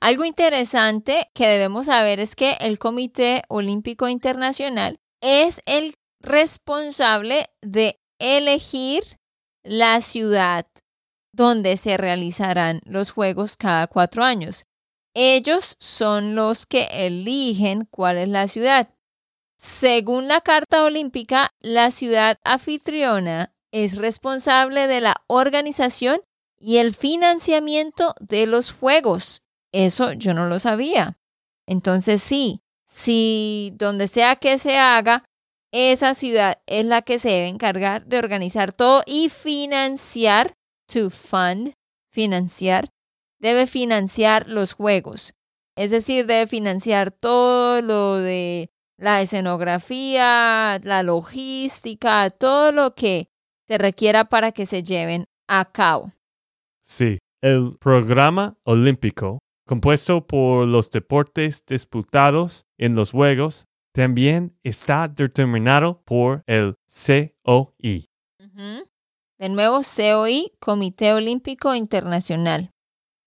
Algo 0.00 0.24
interesante 0.24 1.28
que 1.34 1.46
debemos 1.46 1.86
saber 1.86 2.20
es 2.20 2.34
que 2.36 2.56
el 2.60 2.78
Comité 2.78 3.42
Olímpico 3.48 4.08
Internacional 4.08 4.98
es 5.22 5.62
el 5.66 5.94
responsable 6.22 7.46
de 7.60 8.00
elegir 8.18 9.02
la 9.64 10.00
ciudad 10.00 10.66
donde 11.32 11.76
se 11.76 11.96
realizarán 11.96 12.80
los 12.84 13.12
Juegos 13.12 13.56
cada 13.56 13.86
cuatro 13.86 14.24
años. 14.24 14.64
Ellos 15.14 15.76
son 15.78 16.34
los 16.34 16.66
que 16.66 16.88
eligen 16.90 17.86
cuál 17.90 18.18
es 18.18 18.28
la 18.28 18.48
ciudad. 18.48 18.88
Según 19.58 20.28
la 20.28 20.40
Carta 20.40 20.84
Olímpica, 20.84 21.50
la 21.60 21.90
ciudad 21.90 22.38
anfitriona 22.44 23.54
es 23.72 23.96
responsable 23.96 24.86
de 24.86 25.00
la 25.00 25.16
organización 25.28 26.20
y 26.58 26.78
el 26.78 26.94
financiamiento 26.94 28.14
de 28.20 28.46
los 28.46 28.72
Juegos. 28.72 29.42
Eso 29.72 30.12
yo 30.12 30.34
no 30.34 30.46
lo 30.46 30.58
sabía. 30.58 31.18
Entonces 31.66 32.22
sí, 32.22 32.60
si 32.86 33.72
donde 33.76 34.08
sea 34.08 34.36
que 34.36 34.58
se 34.58 34.78
haga, 34.78 35.24
esa 35.72 36.14
ciudad 36.14 36.60
es 36.66 36.84
la 36.84 37.02
que 37.02 37.18
se 37.18 37.30
debe 37.30 37.48
encargar 37.48 38.06
de 38.06 38.18
organizar 38.18 38.72
todo 38.72 39.02
y 39.06 39.30
financiar, 39.30 40.54
to 40.86 41.10
fund, 41.10 41.72
financiar, 42.10 42.90
debe 43.40 43.66
financiar 43.66 44.46
los 44.48 44.74
juegos. 44.74 45.34
Es 45.74 45.90
decir, 45.90 46.26
debe 46.26 46.46
financiar 46.46 47.10
todo 47.10 47.80
lo 47.80 48.16
de 48.16 48.70
la 48.98 49.22
escenografía, 49.22 50.78
la 50.84 51.02
logística, 51.02 52.28
todo 52.30 52.70
lo 52.70 52.94
que 52.94 53.30
se 53.66 53.78
requiera 53.78 54.26
para 54.26 54.52
que 54.52 54.66
se 54.66 54.82
lleven 54.82 55.24
a 55.48 55.64
cabo. 55.72 56.12
Sí, 56.82 57.18
el 57.40 57.76
programa 57.80 58.58
olímpico, 58.64 59.38
compuesto 59.66 60.26
por 60.26 60.66
los 60.66 60.90
deportes 60.90 61.64
disputados 61.66 62.66
en 62.78 62.94
los 62.94 63.12
Juegos, 63.12 63.64
también 63.92 64.58
está 64.62 65.08
determinado 65.08 66.02
por 66.02 66.42
el 66.46 66.76
COI. 66.86 68.08
De 69.38 69.48
nuevo, 69.48 69.80
COI, 69.82 70.52
Comité 70.60 71.12
Olímpico 71.12 71.74
Internacional. 71.74 72.70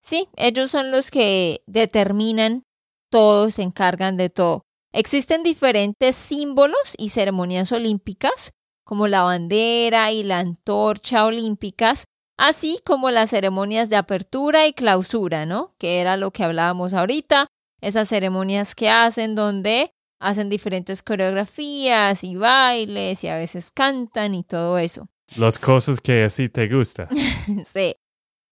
Sí, 0.01 0.29
ellos 0.35 0.71
son 0.71 0.91
los 0.91 1.11
que 1.11 1.61
determinan 1.67 2.63
todo, 3.11 3.51
se 3.51 3.63
encargan 3.63 4.17
de 4.17 4.29
todo. 4.29 4.63
Existen 4.93 5.43
diferentes 5.43 6.15
símbolos 6.15 6.95
y 6.97 7.09
ceremonias 7.09 7.71
olímpicas, 7.71 8.51
como 8.85 9.07
la 9.07 9.23
bandera 9.23 10.11
y 10.11 10.23
la 10.23 10.39
antorcha 10.39 11.25
olímpicas, 11.25 12.05
así 12.37 12.79
como 12.85 13.11
las 13.11 13.31
ceremonias 13.31 13.89
de 13.89 13.97
apertura 13.97 14.67
y 14.67 14.73
clausura, 14.73 15.45
¿no? 15.45 15.75
Que 15.79 15.99
era 15.99 16.17
lo 16.17 16.31
que 16.31 16.43
hablábamos 16.43 16.93
ahorita, 16.93 17.47
esas 17.81 18.07
ceremonias 18.07 18.73
que 18.73 18.89
hacen 18.89 19.35
donde 19.35 19.91
hacen 20.19 20.49
diferentes 20.49 21.03
coreografías 21.03 22.23
y 22.23 22.35
bailes 22.35 23.23
y 23.23 23.27
a 23.27 23.37
veces 23.37 23.71
cantan 23.71 24.33
y 24.33 24.43
todo 24.43 24.77
eso. 24.77 25.07
Las 25.35 25.57
cosas 25.57 26.01
que 26.01 26.23
así 26.23 26.49
te 26.49 26.67
gusta. 26.67 27.09
Sí. 27.65 27.95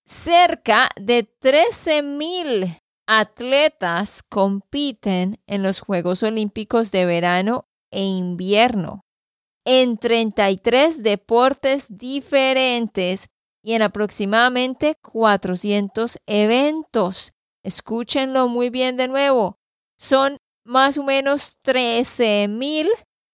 Cerca 0.06 0.90
de 1.00 1.26
13.000 1.40 2.80
atletas 3.08 4.22
compiten 4.30 5.40
en 5.48 5.64
los 5.64 5.80
Juegos 5.80 6.24
Olímpicos 6.24 6.92
de 6.92 7.06
verano 7.06 7.68
e 7.90 8.04
invierno 8.04 9.06
en 9.66 9.98
33 9.98 11.04
deportes 11.04 11.98
diferentes 11.98 13.30
y 13.64 13.74
en 13.74 13.82
aproximadamente 13.82 14.96
400 15.02 16.18
eventos. 16.26 17.34
Escúchenlo 17.64 18.50
muy 18.50 18.70
bien 18.70 18.98
de 18.98 19.08
nuevo. 19.08 19.58
Son 19.98 20.38
más 20.64 20.98
o 20.98 21.04
menos 21.04 21.60
13.000 21.64 22.90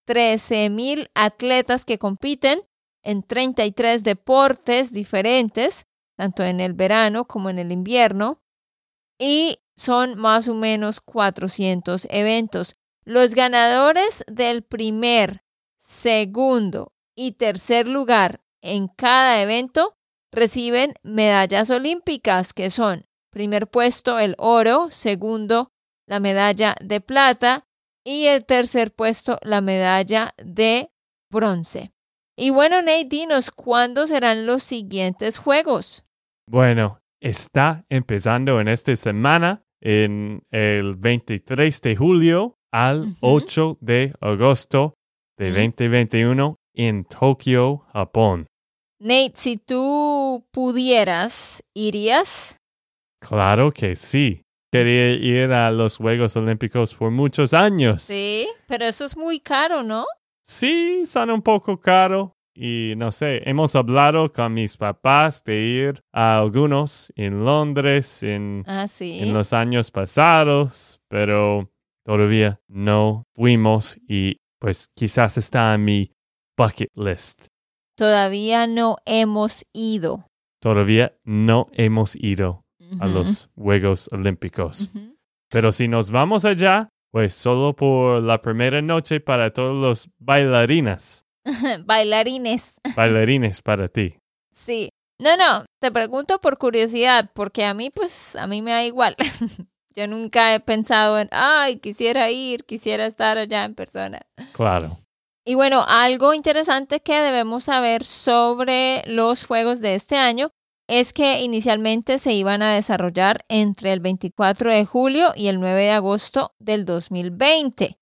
13.000 0.10 1.12
atletas 1.14 1.86
que 1.86 2.00
compiten 2.00 2.64
en 3.04 3.22
33 3.22 4.04
deportes 4.04 4.92
diferentes, 4.92 5.86
tanto 6.18 6.44
en 6.44 6.60
el 6.60 6.74
verano 6.74 7.26
como 7.26 7.52
en 7.52 7.60
el 7.60 7.72
invierno, 7.72 8.42
y 9.20 9.60
son 9.78 10.20
más 10.20 10.48
o 10.48 10.56
menos 10.56 11.00
400 11.00 12.08
eventos. 12.10 12.76
Los 13.06 13.36
ganadores 13.36 14.24
del 14.28 14.64
primer, 14.64 15.44
segundo 15.78 16.92
y 17.16 17.34
tercer 17.34 17.88
lugar 17.88 18.42
en 18.62 18.88
cada 18.88 19.40
evento 19.40 19.96
reciben 20.32 20.96
medallas 21.04 21.70
olímpicas, 21.70 22.54
que 22.54 22.72
son 22.72 23.06
primer 23.30 23.68
puesto 23.68 24.18
el 24.18 24.34
oro, 24.40 24.88
segundo 24.90 25.72
la 26.10 26.20
medalla 26.20 26.76
de 26.82 27.00
plata 27.02 27.66
y 28.04 28.26
el 28.26 28.44
tercer 28.46 28.92
puesto 28.92 29.38
la 29.44 29.62
medalla 29.62 30.34
de 30.38 30.90
bronce. 31.32 31.92
Y 32.36 32.50
bueno, 32.50 32.82
Nate, 32.82 33.06
dinos, 33.06 33.52
¿cuándo 33.52 34.08
serán 34.08 34.46
los 34.46 34.64
siguientes 34.64 35.38
juegos? 35.38 36.04
Bueno, 36.50 37.00
está 37.22 37.86
empezando 37.90 38.60
en 38.60 38.68
esta 38.70 38.96
semana, 38.96 39.62
en 39.82 40.42
el 40.52 40.96
23 40.96 41.82
de 41.82 41.96
julio 41.96 42.58
al 42.72 43.02
Ujú. 43.02 43.18
8 43.22 43.78
de 43.82 44.14
agosto 44.20 44.96
de 45.38 45.52
Ujú. 45.52 45.60
2021 45.60 46.56
en 46.74 47.06
Tokio, 47.06 47.86
Japón. 47.94 48.48
Nate, 49.00 49.34
si 49.36 49.58
tú 49.58 50.46
pudieras, 50.52 51.64
¿irías? 51.76 52.58
Claro 53.22 53.72
que 53.72 53.96
sí. 53.96 54.42
Quería 54.72 55.14
ir 55.14 55.52
a 55.52 55.72
los 55.72 55.98
Juegos 55.98 56.36
Olímpicos 56.36 56.94
por 56.94 57.10
muchos 57.12 57.54
años. 57.54 58.04
Sí, 58.04 58.48
pero 58.68 58.86
eso 58.86 59.04
es 59.06 59.18
muy 59.18 59.40
caro, 59.40 59.82
¿no? 59.84 60.06
Sí, 60.44 61.06
son 61.06 61.32
un 61.32 61.42
poco 61.42 61.80
caro. 61.80 62.36
Y 62.54 62.94
no 62.98 63.12
sé, 63.12 63.42
hemos 63.50 63.74
hablado 63.76 64.34
con 64.34 64.54
mis 64.54 64.76
papás 64.76 65.44
de 65.46 65.62
ir 65.62 66.02
a 66.12 66.40
algunos 66.40 67.12
en 67.16 67.46
Londres 67.46 68.22
en, 68.22 68.64
Ah, 68.68 68.88
sí. 68.88 69.20
en 69.22 69.34
los 69.34 69.54
años 69.54 69.92
pasados, 69.92 71.00
pero 71.08 71.72
todavía 72.04 72.60
no 72.68 73.24
fuimos 73.34 73.98
y 74.08 74.42
pues 74.60 74.90
quizás 74.94 75.38
está 75.38 75.74
en 75.74 75.86
mi 75.86 76.12
bucket 76.58 76.90
list. 76.96 77.46
Todavía 77.96 78.68
no 78.68 78.98
hemos 79.06 79.66
ido. 79.74 80.28
Todavía 80.62 81.16
no 81.24 81.68
hemos 81.72 82.16
ido 82.18 82.66
a 83.00 83.08
los 83.08 83.50
Juegos 83.56 84.10
Olímpicos. 84.12 84.92
Pero 85.50 85.72
si 85.72 85.88
nos 85.88 86.12
vamos 86.12 86.46
allá, 86.46 86.90
pues 87.12 87.34
solo 87.34 87.76
por 87.76 88.22
la 88.22 88.42
primera 88.42 88.82
noche 88.82 89.20
para 89.20 89.52
todos 89.52 89.76
los 89.82 90.10
bailarinas, 90.20 91.26
Bailarines. 91.86 92.80
bailarines 92.96 93.62
para 93.62 93.88
ti. 93.88 94.16
Sí. 94.54 94.90
No, 95.22 95.36
no, 95.36 95.66
te 95.82 95.92
pregunto 95.92 96.40
por 96.40 96.58
curiosidad, 96.58 97.30
porque 97.34 97.66
a 97.66 97.74
mí, 97.74 97.90
pues, 97.90 98.36
a 98.38 98.48
mí 98.48 98.62
me 98.62 98.72
da 98.72 98.86
igual. 98.86 99.16
Yo 99.96 100.08
nunca 100.08 100.54
he 100.54 100.60
pensado 100.62 101.20
en, 101.20 101.28
ay, 101.32 101.78
quisiera 101.78 102.30
ir, 102.32 102.64
quisiera 102.64 103.06
estar 103.06 103.38
allá 103.38 103.66
en 103.66 103.76
persona. 103.76 104.22
Claro. 104.54 104.98
Y 105.46 105.56
bueno, 105.56 105.84
algo 105.88 106.34
interesante 106.34 107.02
que 107.02 107.20
debemos 107.20 107.66
saber 107.66 108.04
sobre 108.04 109.04
los 109.08 109.46
juegos 109.46 109.82
de 109.82 109.96
este 109.96 110.16
año 110.16 110.52
es 110.90 111.14
que 111.14 111.42
inicialmente 111.42 112.18
se 112.18 112.34
iban 112.34 112.64
a 112.64 112.74
desarrollar 112.74 113.46
entre 113.48 113.94
el 113.94 114.00
24 114.00 114.72
de 114.72 114.86
julio 114.86 115.34
y 115.36 115.46
el 115.46 115.60
9 115.60 115.82
de 115.84 115.92
agosto 115.92 116.56
del 116.58 116.84
2020. 116.84 118.00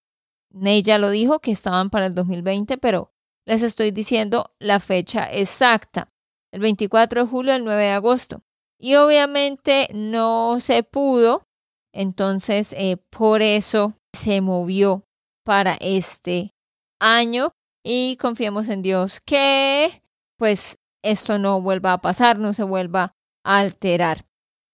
Ney 0.52 0.82
ya 0.84 0.98
lo 0.98 1.10
dijo 1.10 1.40
que 1.40 1.52
estaban 1.52 1.90
para 1.90 2.06
el 2.06 2.16
2020, 2.16 2.78
pero 2.78 3.12
les 3.46 3.62
estoy 3.62 3.92
diciendo 3.92 4.56
la 4.60 4.80
fecha 4.80 5.30
exacta. 5.30 6.14
El 6.54 6.62
24 6.62 7.26
de 7.26 7.28
julio 7.30 7.54
al 7.54 7.66
9 7.66 7.84
de 7.84 7.90
agosto. 7.90 8.42
Y 8.80 8.96
obviamente 8.96 9.90
no 9.94 10.62
se 10.62 10.82
pudo, 10.84 11.46
entonces 11.92 12.74
eh, 12.78 12.96
por 13.10 13.42
eso 13.42 13.98
se 14.14 14.40
movió 14.40 15.04
para 15.44 15.76
este 15.82 16.56
año 17.02 17.52
y 17.84 18.16
confiemos 18.16 18.70
en 18.70 18.82
Dios 18.82 19.20
que 19.20 20.02
pues 20.38 20.78
esto 21.12 21.40
no 21.40 21.62
vuelva 21.62 21.94
a 21.94 22.02
pasar, 22.02 22.40
no 22.40 22.54
se 22.54 22.64
vuelva 22.64 23.14
a 23.44 23.60
alterar. 23.60 24.26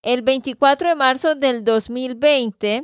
El 0.02 0.22
24 0.22 0.90
de 0.90 0.96
marzo 0.96 1.36
del 1.36 1.64
2020 1.64 2.84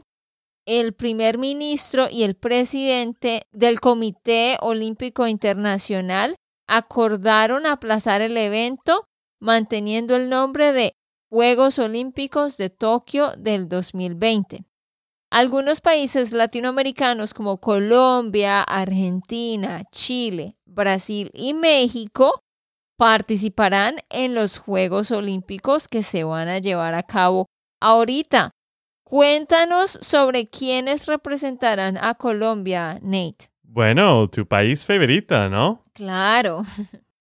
el 0.69 0.93
primer 0.93 1.39
ministro 1.39 2.07
y 2.11 2.21
el 2.21 2.35
presidente 2.35 3.41
del 3.51 3.79
Comité 3.79 4.55
Olímpico 4.61 5.25
Internacional 5.25 6.35
acordaron 6.67 7.65
aplazar 7.65 8.21
el 8.21 8.37
evento 8.37 9.05
manteniendo 9.41 10.15
el 10.15 10.29
nombre 10.29 10.71
de 10.71 10.93
Juegos 11.31 11.79
Olímpicos 11.79 12.55
de 12.57 12.69
Tokio 12.69 13.31
del 13.35 13.67
2020. 13.67 14.63
Algunos 15.31 15.81
países 15.81 16.31
latinoamericanos 16.31 17.33
como 17.33 17.59
Colombia, 17.59 18.61
Argentina, 18.61 19.85
Chile, 19.91 20.55
Brasil 20.67 21.31
y 21.33 21.55
México 21.55 22.43
participarán 22.99 23.95
en 24.09 24.35
los 24.35 24.57
Juegos 24.57 25.11
Olímpicos 25.11 25.87
que 25.87 26.03
se 26.03 26.25
van 26.25 26.49
a 26.49 26.59
llevar 26.59 26.95
a 26.95 27.03
cabo 27.03 27.45
ahorita. 27.79 28.51
Cuéntanos 29.05 29.97
sobre 30.01 30.49
quiénes 30.49 31.05
representarán 31.05 31.97
a 31.97 32.15
Colombia, 32.15 32.99
Nate. 33.01 33.49
Bueno, 33.63 34.29
tu 34.29 34.45
país 34.45 34.85
favorita, 34.85 35.47
¿no? 35.47 35.81
Claro. 35.93 36.63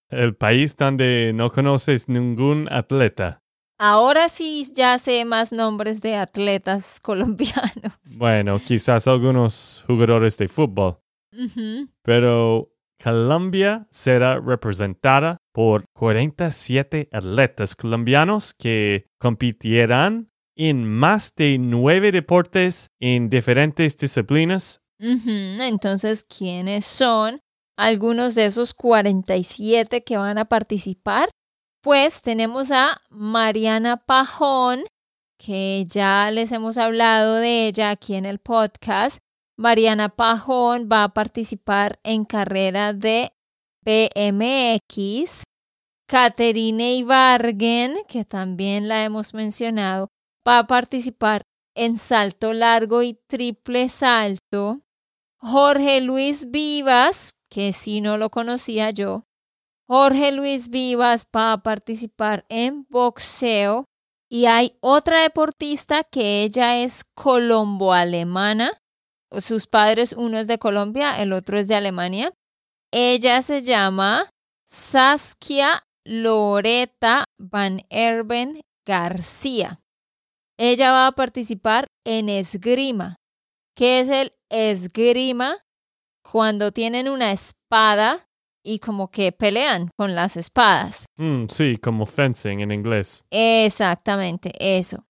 El 0.08 0.34
país 0.34 0.76
donde 0.76 1.30
no 1.32 1.48
conoces 1.52 2.08
ningún 2.08 2.66
atleta. 2.72 3.40
Ahora 3.78 4.28
sí 4.28 4.66
ya 4.74 4.98
sé 4.98 5.24
más 5.24 5.52
nombres 5.52 6.02
de 6.02 6.16
atletas 6.16 6.98
colombianos. 7.02 7.92
Bueno, 8.16 8.58
quizás 8.58 9.06
algunos 9.06 9.84
jugadores 9.86 10.36
de 10.38 10.48
fútbol. 10.48 10.98
Pero 12.02 12.72
Colombia 13.02 13.86
será 13.90 14.40
representada 14.40 15.38
por 15.52 15.84
47 15.94 17.08
atletas 17.12 17.76
colombianos 17.76 18.54
que 18.54 19.06
competirán 19.18 20.30
en 20.56 20.84
más 20.84 21.34
de 21.36 21.58
nueve 21.58 22.10
deportes 22.10 22.90
en 23.00 23.30
diferentes 23.30 23.96
disciplinas. 23.96 24.80
Entonces, 24.98 26.24
¿quiénes 26.24 26.84
son 26.84 27.40
algunos 27.76 28.34
de 28.34 28.46
esos 28.46 28.74
47 28.74 30.02
que 30.02 30.16
van 30.16 30.38
a 30.38 30.46
participar? 30.46 31.28
Pues 31.80 32.22
tenemos 32.22 32.72
a 32.72 33.00
Mariana 33.08 33.98
Pajón, 33.98 34.82
que 35.38 35.86
ya 35.88 36.32
les 36.32 36.50
hemos 36.50 36.76
hablado 36.76 37.36
de 37.36 37.68
ella 37.68 37.90
aquí 37.90 38.16
en 38.16 38.26
el 38.26 38.40
podcast. 38.40 39.18
Mariana 39.58 40.08
Pajón 40.08 40.88
va 40.90 41.02
a 41.02 41.08
participar 41.08 41.98
en 42.04 42.24
carrera 42.24 42.92
de 42.92 43.32
BMX. 43.84 45.42
Caterine 46.06 46.94
Ibargen, 46.94 47.96
que 48.06 48.24
también 48.24 48.86
la 48.86 49.04
hemos 49.04 49.34
mencionado, 49.34 50.08
va 50.46 50.60
a 50.60 50.66
participar 50.68 51.42
en 51.74 51.96
salto 51.96 52.52
largo 52.52 53.02
y 53.02 53.18
triple 53.26 53.88
salto. 53.88 54.80
Jorge 55.40 56.00
Luis 56.00 56.50
Vivas, 56.50 57.32
que 57.50 57.72
si 57.72 58.00
no 58.00 58.16
lo 58.16 58.30
conocía 58.30 58.90
yo, 58.90 59.24
Jorge 59.88 60.30
Luis 60.30 60.68
Vivas 60.68 61.26
va 61.36 61.52
a 61.52 61.62
participar 61.62 62.46
en 62.48 62.86
boxeo 62.88 63.86
y 64.30 64.46
hay 64.46 64.76
otra 64.80 65.22
deportista 65.22 66.04
que 66.04 66.44
ella 66.44 66.80
es 66.80 67.02
colombo-alemana. 67.14 68.80
Sus 69.40 69.66
padres, 69.66 70.14
uno 70.16 70.38
es 70.38 70.46
de 70.46 70.58
Colombia, 70.58 71.20
el 71.20 71.32
otro 71.32 71.58
es 71.58 71.68
de 71.68 71.74
Alemania. 71.74 72.32
Ella 72.92 73.42
se 73.42 73.62
llama 73.62 74.30
Saskia 74.66 75.82
Loreta 76.04 77.24
Van 77.38 77.82
Erben 77.90 78.62
García. 78.86 79.80
Ella 80.58 80.92
va 80.92 81.06
a 81.08 81.12
participar 81.12 81.86
en 82.06 82.28
esgrima. 82.28 83.16
¿Qué 83.76 84.00
es 84.00 84.08
el 84.08 84.32
esgrima? 84.50 85.58
Cuando 86.22 86.72
tienen 86.72 87.08
una 87.08 87.30
espada 87.30 88.26
y 88.64 88.80
como 88.80 89.10
que 89.10 89.32
pelean 89.32 89.90
con 89.96 90.14
las 90.14 90.36
espadas. 90.36 91.06
Mm, 91.16 91.46
sí, 91.48 91.76
como 91.76 92.06
fencing 92.06 92.60
en 92.60 92.72
inglés. 92.72 93.24
Exactamente, 93.30 94.52
eso. 94.58 95.07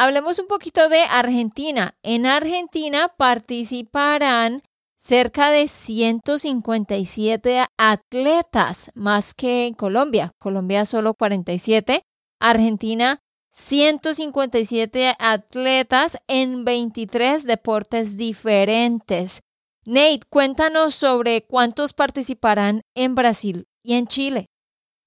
Hablemos 0.00 0.38
un 0.38 0.46
poquito 0.46 0.88
de 0.88 1.02
Argentina. 1.02 1.96
En 2.04 2.24
Argentina 2.24 3.12
participarán 3.18 4.62
cerca 4.96 5.50
de 5.50 5.66
157 5.66 7.66
atletas, 7.76 8.92
más 8.94 9.34
que 9.34 9.66
en 9.66 9.74
Colombia. 9.74 10.30
Colombia 10.38 10.84
solo 10.84 11.14
47. 11.14 12.02
Argentina 12.38 13.18
157 13.50 15.16
atletas 15.18 16.18
en 16.28 16.64
23 16.64 17.42
deportes 17.42 18.16
diferentes. 18.16 19.40
Nate, 19.84 20.20
cuéntanos 20.30 20.94
sobre 20.94 21.44
cuántos 21.44 21.92
participarán 21.92 22.82
en 22.94 23.16
Brasil 23.16 23.66
y 23.82 23.94
en 23.94 24.06
Chile. 24.06 24.46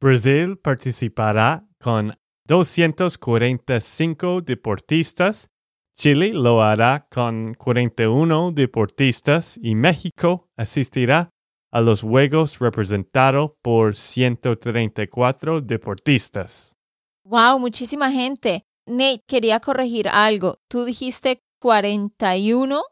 Brasil 0.02 0.58
participará 0.58 1.66
con 1.80 2.18
245 2.52 4.42
deportistas, 4.42 5.48
Chile 5.96 6.34
lo 6.34 6.62
hará 6.62 7.08
con 7.10 7.54
41 7.54 8.52
deportistas 8.52 9.58
y 9.64 9.76
México 9.76 10.50
asistirá 10.58 11.30
a 11.72 11.80
los 11.80 12.02
Juegos 12.02 12.60
representado 12.60 13.56
por 13.62 13.96
134 13.96 15.62
deportistas. 15.62 16.76
Wow, 17.24 17.58
muchísima 17.58 18.12
gente. 18.12 18.66
Nate, 18.86 19.24
quería 19.26 19.62
corregir 19.62 20.10
algo. 20.10 20.58
Tú 20.68 20.84
dijiste 20.84 21.42
41, 21.62 22.84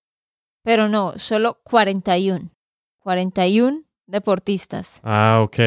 pero 0.63 0.87
no, 0.87 1.19
solo 1.19 1.59
41. 1.65 2.49
41 2.99 3.83
deportistas. 4.07 5.01
Ah, 5.03 5.41
ok. 5.43 5.59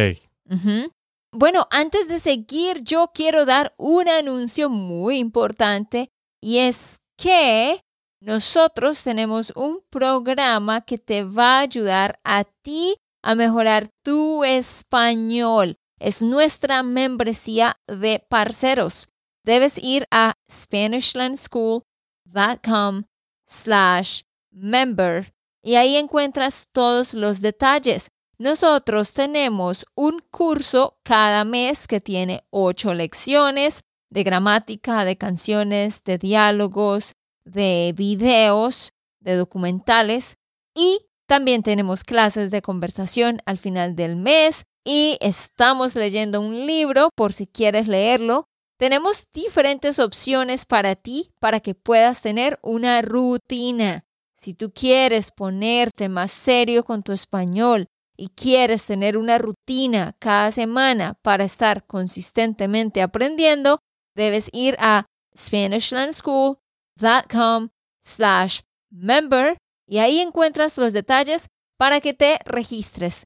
Bueno, 1.32 1.66
antes 1.70 2.08
de 2.08 2.20
seguir, 2.20 2.82
yo 2.82 3.10
quiero 3.14 3.46
dar 3.46 3.74
un 3.78 4.08
anuncio 4.08 4.68
muy 4.68 5.18
importante 5.18 6.10
y 6.42 6.58
es 6.58 6.98
que 7.16 7.80
nosotros 8.20 9.02
tenemos 9.02 9.52
un 9.56 9.80
programa 9.90 10.82
que 10.82 10.98
te 10.98 11.24
va 11.24 11.58
a 11.58 11.60
ayudar 11.60 12.20
a 12.24 12.44
ti 12.44 12.96
a 13.22 13.34
mejorar 13.34 13.88
tu 14.04 14.44
español 14.44 15.76
es 16.02 16.20
nuestra 16.20 16.82
membresía 16.82 17.80
de 17.86 18.22
parceros. 18.28 19.08
Debes 19.44 19.78
ir 19.78 20.06
a 20.10 20.34
SpanishLandSchool.com 20.50 23.04
slash 23.46 24.22
member 24.50 25.32
y 25.62 25.76
ahí 25.76 25.94
encuentras 25.96 26.66
todos 26.72 27.14
los 27.14 27.40
detalles. 27.40 28.10
Nosotros 28.42 29.14
tenemos 29.14 29.86
un 29.94 30.20
curso 30.32 30.98
cada 31.04 31.44
mes 31.44 31.86
que 31.86 32.00
tiene 32.00 32.42
ocho 32.50 32.92
lecciones 32.92 33.82
de 34.10 34.24
gramática, 34.24 35.04
de 35.04 35.16
canciones, 35.16 36.02
de 36.02 36.18
diálogos, 36.18 37.12
de 37.44 37.94
videos, 37.96 38.94
de 39.20 39.36
documentales 39.36 40.38
y 40.74 41.06
también 41.28 41.62
tenemos 41.62 42.02
clases 42.02 42.50
de 42.50 42.62
conversación 42.62 43.40
al 43.46 43.58
final 43.58 43.94
del 43.94 44.16
mes 44.16 44.64
y 44.84 45.18
estamos 45.20 45.94
leyendo 45.94 46.40
un 46.40 46.66
libro 46.66 47.10
por 47.14 47.32
si 47.32 47.46
quieres 47.46 47.86
leerlo. 47.86 48.46
Tenemos 48.76 49.26
diferentes 49.32 50.00
opciones 50.00 50.66
para 50.66 50.96
ti 50.96 51.30
para 51.38 51.60
que 51.60 51.76
puedas 51.76 52.22
tener 52.22 52.58
una 52.60 53.02
rutina. 53.02 54.02
Si 54.34 54.52
tú 54.54 54.72
quieres 54.72 55.30
ponerte 55.30 56.08
más 56.08 56.32
serio 56.32 56.82
con 56.82 57.04
tu 57.04 57.12
español 57.12 57.86
y 58.22 58.28
quieres 58.28 58.86
tener 58.86 59.18
una 59.18 59.38
rutina 59.38 60.14
cada 60.20 60.52
semana 60.52 61.18
para 61.22 61.42
estar 61.42 61.84
consistentemente 61.88 63.02
aprendiendo, 63.02 63.80
debes 64.14 64.48
ir 64.52 64.76
a 64.78 65.06
SpanishLandSchool.com 65.36 67.70
slash 68.00 68.60
member 68.92 69.56
y 69.88 69.98
ahí 69.98 70.20
encuentras 70.20 70.78
los 70.78 70.92
detalles 70.92 71.48
para 71.76 72.00
que 72.00 72.14
te 72.14 72.38
registres. 72.44 73.24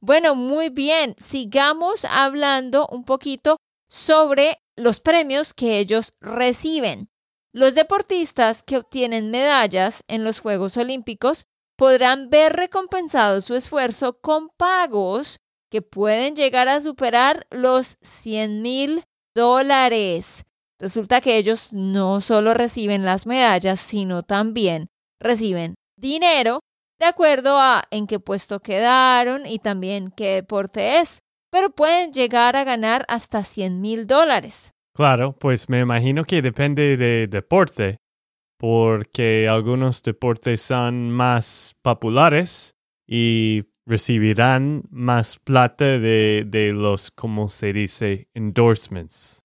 Bueno, 0.00 0.34
muy 0.34 0.70
bien, 0.70 1.14
sigamos 1.18 2.06
hablando 2.06 2.88
un 2.90 3.04
poquito 3.04 3.58
sobre 3.90 4.56
los 4.76 5.00
premios 5.00 5.52
que 5.52 5.78
ellos 5.78 6.14
reciben. 6.22 7.10
Los 7.52 7.74
deportistas 7.74 8.62
que 8.62 8.78
obtienen 8.78 9.30
medallas 9.30 10.04
en 10.08 10.24
los 10.24 10.40
Juegos 10.40 10.78
Olímpicos 10.78 11.44
podrán 11.78 12.28
ver 12.28 12.54
recompensado 12.54 13.40
su 13.40 13.54
esfuerzo 13.54 14.18
con 14.20 14.48
pagos 14.56 15.38
que 15.70 15.80
pueden 15.80 16.34
llegar 16.34 16.68
a 16.68 16.80
superar 16.80 17.46
los 17.50 17.98
100 18.02 18.60
mil 18.62 19.04
dólares. 19.34 20.44
Resulta 20.80 21.20
que 21.20 21.36
ellos 21.36 21.72
no 21.72 22.20
solo 22.20 22.52
reciben 22.52 23.04
las 23.04 23.26
medallas, 23.26 23.78
sino 23.78 24.24
también 24.24 24.88
reciben 25.20 25.74
dinero 25.96 26.60
de 26.98 27.06
acuerdo 27.06 27.58
a 27.58 27.84
en 27.92 28.08
qué 28.08 28.18
puesto 28.18 28.60
quedaron 28.60 29.46
y 29.46 29.60
también 29.60 30.12
qué 30.16 30.34
deporte 30.34 30.98
es, 30.98 31.20
pero 31.50 31.70
pueden 31.70 32.12
llegar 32.12 32.56
a 32.56 32.64
ganar 32.64 33.04
hasta 33.08 33.44
100 33.44 33.80
mil 33.80 34.06
dólares. 34.08 34.72
Claro, 34.96 35.36
pues 35.38 35.68
me 35.68 35.78
imagino 35.78 36.24
que 36.24 36.42
depende 36.42 36.96
de 36.96 37.28
deporte. 37.28 37.98
Porque 38.58 39.48
algunos 39.48 40.02
deportes 40.02 40.60
son 40.60 41.10
más 41.10 41.76
populares 41.82 42.74
y 43.06 43.64
recibirán 43.86 44.82
más 44.90 45.38
plata 45.38 45.98
de, 45.98 46.44
de 46.46 46.72
los, 46.72 47.10
como 47.10 47.48
se 47.48 47.72
dice, 47.72 48.28
endorsements. 48.34 49.40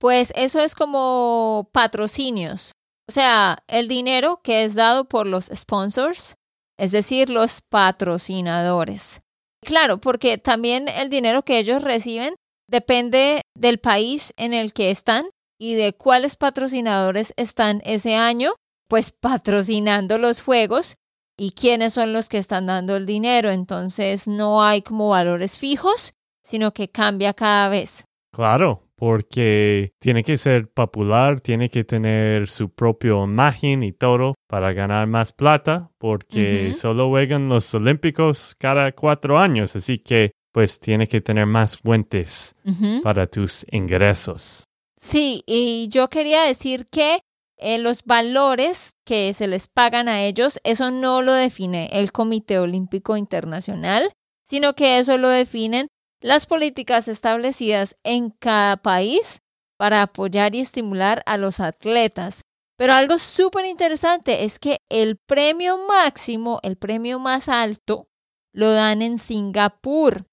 Pues 0.00 0.32
eso 0.34 0.58
es 0.60 0.74
como 0.74 1.70
patrocinios. 1.72 2.72
O 3.08 3.12
sea, 3.12 3.58
el 3.68 3.86
dinero 3.86 4.40
que 4.42 4.64
es 4.64 4.74
dado 4.74 5.08
por 5.08 5.26
los 5.26 5.46
sponsors, 5.54 6.34
es 6.78 6.90
decir, 6.92 7.30
los 7.30 7.60
patrocinadores. 7.60 9.20
Claro, 9.64 10.00
porque 10.00 10.38
también 10.38 10.88
el 10.88 11.08
dinero 11.08 11.42
que 11.42 11.58
ellos 11.58 11.82
reciben 11.84 12.34
depende 12.68 13.42
del 13.54 13.78
país 13.78 14.32
en 14.36 14.54
el 14.54 14.72
que 14.72 14.90
están 14.90 15.26
y 15.58 15.74
de 15.74 15.92
cuáles 15.92 16.36
patrocinadores 16.36 17.32
están 17.36 17.80
ese 17.84 18.14
año, 18.14 18.54
pues 18.88 19.12
patrocinando 19.12 20.18
los 20.18 20.40
juegos 20.42 20.96
y 21.36 21.52
quiénes 21.52 21.94
son 21.94 22.12
los 22.12 22.28
que 22.28 22.38
están 22.38 22.66
dando 22.66 22.96
el 22.96 23.06
dinero. 23.06 23.50
Entonces 23.50 24.28
no 24.28 24.62
hay 24.62 24.82
como 24.82 25.08
valores 25.10 25.58
fijos, 25.58 26.14
sino 26.42 26.72
que 26.72 26.90
cambia 26.90 27.32
cada 27.32 27.68
vez. 27.68 28.04
Claro, 28.32 28.84
porque 28.96 29.92
tiene 30.00 30.24
que 30.24 30.36
ser 30.36 30.70
popular, 30.72 31.40
tiene 31.40 31.68
que 31.68 31.84
tener 31.84 32.48
su 32.48 32.70
propia 32.70 33.12
imagen 33.22 33.82
y 33.82 33.92
todo 33.92 34.34
para 34.48 34.72
ganar 34.72 35.06
más 35.06 35.32
plata, 35.32 35.90
porque 35.98 36.72
solo 36.74 37.08
juegan 37.08 37.48
los 37.48 37.72
Olímpicos 37.74 38.54
cada 38.58 38.92
cuatro 38.92 39.38
años, 39.38 39.74
así 39.76 39.98
que 39.98 40.32
pues 40.52 40.78
tiene 40.78 41.08
que 41.08 41.20
tener 41.20 41.46
más 41.46 41.78
fuentes 41.78 42.54
para 43.02 43.26
tus 43.26 43.66
ingresos. 43.70 44.64
Sí, 45.04 45.42
y 45.46 45.88
yo 45.88 46.08
quería 46.08 46.44
decir 46.44 46.86
que 46.86 47.20
eh, 47.58 47.76
los 47.76 48.04
valores 48.04 48.92
que 49.04 49.34
se 49.34 49.46
les 49.46 49.68
pagan 49.68 50.08
a 50.08 50.22
ellos, 50.22 50.58
eso 50.64 50.90
no 50.90 51.20
lo 51.20 51.34
define 51.34 51.90
el 51.92 52.10
Comité 52.10 52.58
Olímpico 52.58 53.18
Internacional, 53.18 54.14
sino 54.44 54.72
que 54.72 54.98
eso 54.98 55.18
lo 55.18 55.28
definen 55.28 55.88
las 56.22 56.46
políticas 56.46 57.06
establecidas 57.08 57.96
en 58.02 58.30
cada 58.30 58.78
país 58.78 59.40
para 59.76 60.00
apoyar 60.00 60.54
y 60.54 60.60
estimular 60.60 61.22
a 61.26 61.36
los 61.36 61.60
atletas. 61.60 62.40
Pero 62.78 62.94
algo 62.94 63.18
súper 63.18 63.66
interesante 63.66 64.44
es 64.44 64.58
que 64.58 64.78
el 64.88 65.18
premio 65.18 65.76
máximo, 65.86 66.60
el 66.62 66.78
premio 66.78 67.18
más 67.18 67.50
alto, 67.50 68.08
lo 68.54 68.72
dan 68.72 69.02
en 69.02 69.18
Singapur, 69.18 70.24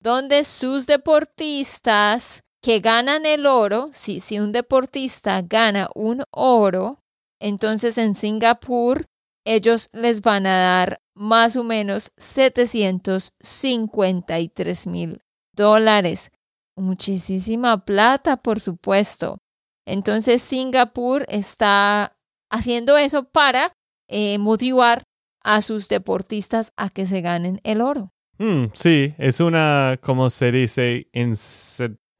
donde 0.00 0.42
sus 0.42 0.88
deportistas 0.88 2.42
que 2.62 2.80
ganan 2.80 3.26
el 3.26 3.44
oro, 3.46 3.90
si, 3.92 4.20
si 4.20 4.38
un 4.38 4.52
deportista 4.52 5.42
gana 5.42 5.90
un 5.94 6.22
oro, 6.30 7.00
entonces 7.40 7.98
en 7.98 8.14
Singapur 8.14 9.04
ellos 9.44 9.90
les 9.92 10.22
van 10.22 10.46
a 10.46 10.56
dar 10.56 11.02
más 11.14 11.56
o 11.56 11.64
menos 11.64 12.12
753 12.16 14.86
mil 14.86 15.20
dólares. 15.54 16.30
Muchísima 16.76 17.84
plata, 17.84 18.38
por 18.38 18.60
supuesto. 18.60 19.36
Entonces 19.84 20.40
Singapur 20.42 21.26
está 21.28 22.16
haciendo 22.50 22.96
eso 22.96 23.24
para 23.24 23.74
eh, 24.08 24.38
motivar 24.38 25.02
a 25.42 25.60
sus 25.60 25.88
deportistas 25.88 26.72
a 26.76 26.90
que 26.90 27.06
se 27.06 27.20
ganen 27.20 27.60
el 27.64 27.80
oro. 27.80 28.12
Mm, 28.38 28.66
sí, 28.72 29.12
es 29.18 29.40
una, 29.40 29.98
¿cómo 30.00 30.30
se 30.30 30.52
dice? 30.52 31.08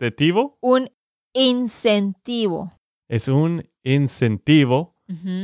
Incentivo. 0.02 0.58
Un 0.60 0.90
incentivo. 1.32 2.72
Es 3.08 3.28
un 3.28 3.70
incentivo 3.84 4.96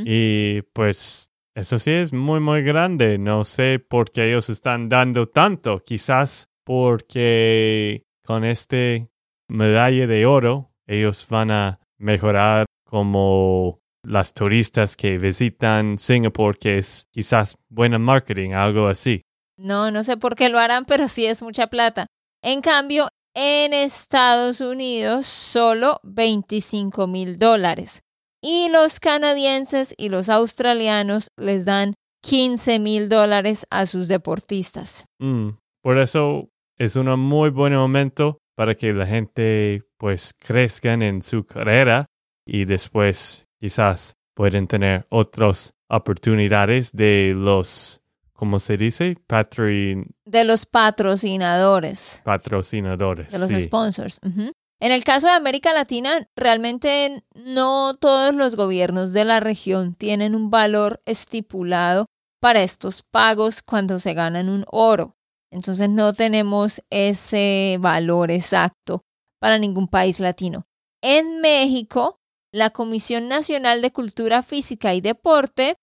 y 0.05 0.63
pues 0.73 1.31
eso 1.55 1.79
sí 1.79 1.93
es 1.93 2.13
muy, 2.13 2.41
muy 2.41 2.63
grande. 2.63 3.19
No 3.19 3.45
sé 3.45 3.79
por 3.79 4.11
qué 4.11 4.31
ellos 4.31 4.49
están 4.49 4.89
dando 4.89 5.27
tanto. 5.27 5.85
Quizás 5.85 6.49
porque 6.65 8.03
con 8.25 8.45
este 8.45 9.09
medalla 9.49 10.09
de 10.09 10.27
oro 10.27 10.73
ellos 10.89 11.25
van 11.31 11.53
a 11.53 11.81
mejorar 11.97 12.67
como 12.85 13.79
las 14.03 14.35
turistas 14.35 14.97
que 14.97 15.19
visitan 15.19 15.99
Singapur, 15.99 16.59
que 16.59 16.79
es 16.79 17.07
quizás 17.13 17.57
buena 17.69 18.01
marketing, 18.01 18.55
algo 18.55 18.89
así. 18.89 19.23
No, 19.57 19.93
no 19.93 20.03
sé 20.03 20.17
por 20.17 20.35
qué 20.35 20.49
lo 20.49 20.59
harán, 20.59 20.85
pero 20.85 21.07
sí 21.07 21.27
es 21.27 21.43
mucha 21.43 21.69
plata. 21.69 22.07
En 22.43 22.61
cambio, 22.61 23.09
en 23.41 23.73
Estados 23.73 24.61
Unidos 24.61 25.29
solo 25.29 26.01
25 26.03 27.07
mil 27.07 27.39
dólares 27.39 28.03
y 28.43 28.69
los 28.69 28.99
canadienses 28.99 29.95
y 29.97 30.09
los 30.09 30.29
australianos 30.29 31.29
les 31.37 31.65
dan 31.65 31.95
15 32.23 32.81
mil 32.81 33.09
dólares 33.09 33.65
a 33.71 33.87
sus 33.87 34.09
deportistas. 34.09 35.05
Mm, 35.21 35.51
por 35.83 35.99
eso 35.99 36.49
es 36.79 36.97
un 36.97 37.17
muy 37.21 37.51
buen 37.51 37.75
momento 37.75 38.39
para 38.57 38.75
que 38.75 38.93
la 38.93 39.07
gente 39.07 39.85
pues 39.99 40.35
crezcan 40.37 41.03
en 41.03 41.23
su 41.23 41.45
carrera 41.45 42.07
y 42.45 42.65
después 42.65 43.47
quizás 43.61 44.17
pueden 44.35 44.67
tener 44.67 45.07
otras 45.11 45.75
oportunidades 45.89 46.91
de 46.91 47.35
los, 47.37 48.03
¿cómo 48.39 48.61
se 48.61 48.77
dice? 48.77 49.17
Patri... 49.27 50.07
De 50.25 50.45
los 50.45 50.65
patrocinadores. 50.65 52.23
Patrocinadores. 52.25 53.31
De 53.33 53.39
los 53.41 53.51
sponsors. 53.51 54.21
En 54.23 54.93
el 54.93 55.03
caso 55.03 55.27
de 55.27 55.33
América 55.33 55.73
Latina, 55.73 56.29
realmente 56.37 57.25
no 57.35 57.97
todos 57.97 58.33
los 58.33 58.55
gobiernos 58.55 59.13
de 59.13 59.25
la 59.25 59.41
región 59.41 59.95
tienen 59.95 60.37
un 60.37 60.51
valor 60.51 61.03
estipulado 61.05 62.07
para 62.41 62.63
estos 62.63 63.03
pagos 63.03 63.61
cuando 63.61 63.99
se 63.99 64.15
ganan 64.15 64.49
un 64.49 64.65
oro. 64.71 65.17
Entonces 65.51 65.89
no 65.89 66.13
tenemos 66.13 66.81
ese 66.91 67.77
valor 67.81 68.31
exacto 68.31 69.03
para 69.41 69.59
ningún 69.59 69.89
país 69.89 70.21
latino. 70.21 70.69
En 71.03 71.41
México, 71.41 72.21
la 72.53 72.71
Comisión 72.71 73.27
Nacional 73.27 73.83
de 73.83 73.91
Cultura 73.91 74.45
Física 74.45 74.95
y 74.95 75.01
Deporte 75.01 75.75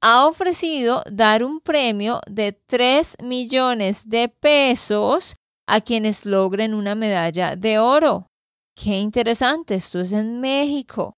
ha 0.00 0.26
ofrecido 0.26 1.02
dar 1.10 1.42
un 1.42 1.60
premio 1.60 2.20
de 2.26 2.52
3 2.52 3.16
millones 3.22 4.08
de 4.08 4.28
pesos 4.28 5.36
a 5.66 5.80
quienes 5.80 6.26
logren 6.26 6.74
una 6.74 6.94
medalla 6.94 7.56
de 7.56 7.78
oro. 7.78 8.28
Qué 8.74 8.98
interesante, 8.98 9.76
esto 9.76 10.00
es 10.00 10.12
en 10.12 10.40
México. 10.40 11.14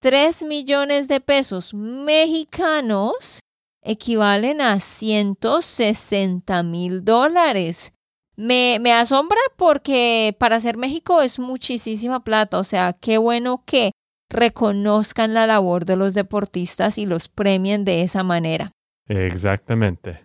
3 0.00 0.44
millones 0.44 1.08
de 1.08 1.20
pesos 1.20 1.74
mexicanos 1.74 3.40
equivalen 3.82 4.60
a 4.60 4.78
160 4.80 6.62
mil 6.62 7.04
dólares. 7.04 7.92
Me, 8.36 8.78
me, 8.80 8.92
asombra 8.92 9.38
porque 9.56 10.34
para 10.38 10.60
ser 10.60 10.76
México 10.76 11.20
es 11.20 11.38
muchísima 11.38 12.24
plata, 12.24 12.58
o 12.58 12.64
sea, 12.64 12.94
qué 12.94 13.18
bueno 13.18 13.62
que 13.66 13.92
reconozcan 14.30 15.34
la 15.34 15.46
labor 15.46 15.84
de 15.84 15.96
los 15.96 16.14
deportistas 16.14 16.96
y 16.96 17.04
los 17.04 17.28
premien 17.28 17.84
de 17.84 18.02
esa 18.02 18.22
manera. 18.22 18.72
Exactamente. 19.06 20.22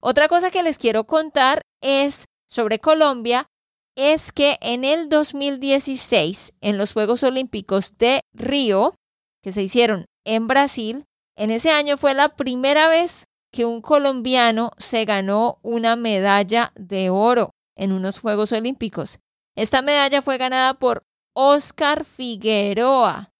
Otra 0.00 0.28
cosa 0.28 0.50
que 0.50 0.62
les 0.62 0.76
quiero 0.76 1.04
contar 1.04 1.62
es 1.80 2.26
sobre 2.46 2.80
Colombia 2.80 3.46
es 3.96 4.32
que 4.32 4.58
en 4.60 4.84
el 4.84 5.08
2016, 5.08 6.52
en 6.60 6.76
los 6.76 6.92
Juegos 6.92 7.22
Olímpicos 7.22 7.96
de 7.96 8.20
Río, 8.34 8.96
que 9.42 9.52
se 9.52 9.62
hicieron 9.62 10.06
en 10.24 10.48
Brasil, 10.48 11.04
en 11.36 11.50
ese 11.50 11.70
año 11.70 11.96
fue 11.96 12.12
la 12.14 12.36
primera 12.36 12.88
vez 12.88 13.24
que 13.52 13.64
un 13.64 13.80
colombiano 13.80 14.72
se 14.78 15.04
ganó 15.04 15.58
una 15.62 15.94
medalla 15.94 16.72
de 16.74 17.08
oro 17.08 17.50
en 17.76 17.92
unos 17.92 18.18
Juegos 18.18 18.50
Olímpicos. 18.52 19.20
Esta 19.56 19.80
medalla 19.80 20.22
fue 20.22 20.38
ganada 20.38 20.74
por 20.74 21.04
Oscar 21.34 22.04
Figueroa, 22.04 23.30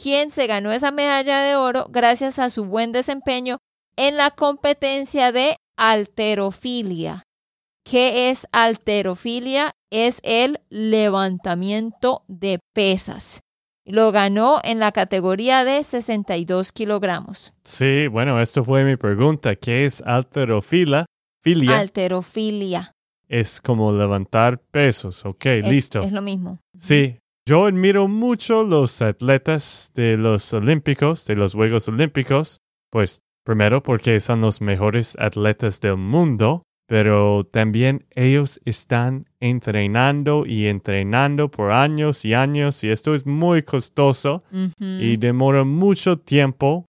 quien 0.00 0.30
se 0.30 0.46
ganó 0.46 0.72
esa 0.72 0.90
medalla 0.90 1.40
de 1.42 1.56
oro 1.56 1.86
gracias 1.90 2.38
a 2.38 2.48
su 2.48 2.64
buen 2.64 2.90
desempeño 2.92 3.58
en 3.96 4.16
la 4.16 4.30
competencia 4.30 5.30
de 5.30 5.56
alterofilia. 5.76 7.24
¿Qué 7.84 8.30
es 8.30 8.46
alterofilia? 8.52 9.72
Es 9.90 10.20
el 10.22 10.60
levantamiento 10.70 12.22
de 12.28 12.60
pesas. 12.72 13.40
Lo 13.84 14.12
ganó 14.12 14.60
en 14.62 14.78
la 14.78 14.92
categoría 14.92 15.64
de 15.64 15.82
62 15.82 16.72
kilogramos. 16.72 17.52
Sí, 17.64 18.06
bueno, 18.06 18.40
esto 18.40 18.64
fue 18.64 18.84
mi 18.84 18.96
pregunta. 18.96 19.56
¿Qué 19.56 19.84
es 19.84 20.00
alterofilia? 20.02 21.06
Filia. 21.42 21.78
Alterofilia. 21.78 22.92
Es 23.28 23.60
como 23.60 23.92
levantar 23.92 24.60
pesos. 24.70 25.24
Ok, 25.24 25.44
listo. 25.64 26.00
Es 26.00 26.12
lo 26.12 26.22
mismo. 26.22 26.58
Sí, 26.78 27.18
yo 27.46 27.66
admiro 27.66 28.08
mucho 28.08 28.62
los 28.64 29.02
atletas 29.02 29.92
de 29.94 30.16
los 30.16 30.52
Olímpicos, 30.52 31.26
de 31.26 31.36
los 31.36 31.54
Juegos 31.54 31.88
Olímpicos. 31.88 32.60
Pues 32.90 33.22
primero 33.44 33.82
porque 33.82 34.20
son 34.20 34.40
los 34.40 34.60
mejores 34.60 35.16
atletas 35.18 35.80
del 35.80 35.96
mundo 35.96 36.62
pero 36.90 37.44
también 37.44 38.04
ellos 38.16 38.60
están 38.64 39.28
entrenando 39.38 40.44
y 40.44 40.66
entrenando 40.66 41.48
por 41.48 41.70
años 41.70 42.24
y 42.24 42.34
años 42.34 42.82
y 42.82 42.90
esto 42.90 43.14
es 43.14 43.24
muy 43.26 43.62
costoso 43.62 44.40
y 44.80 45.16
demora 45.16 45.62
mucho 45.62 46.18
tiempo 46.18 46.86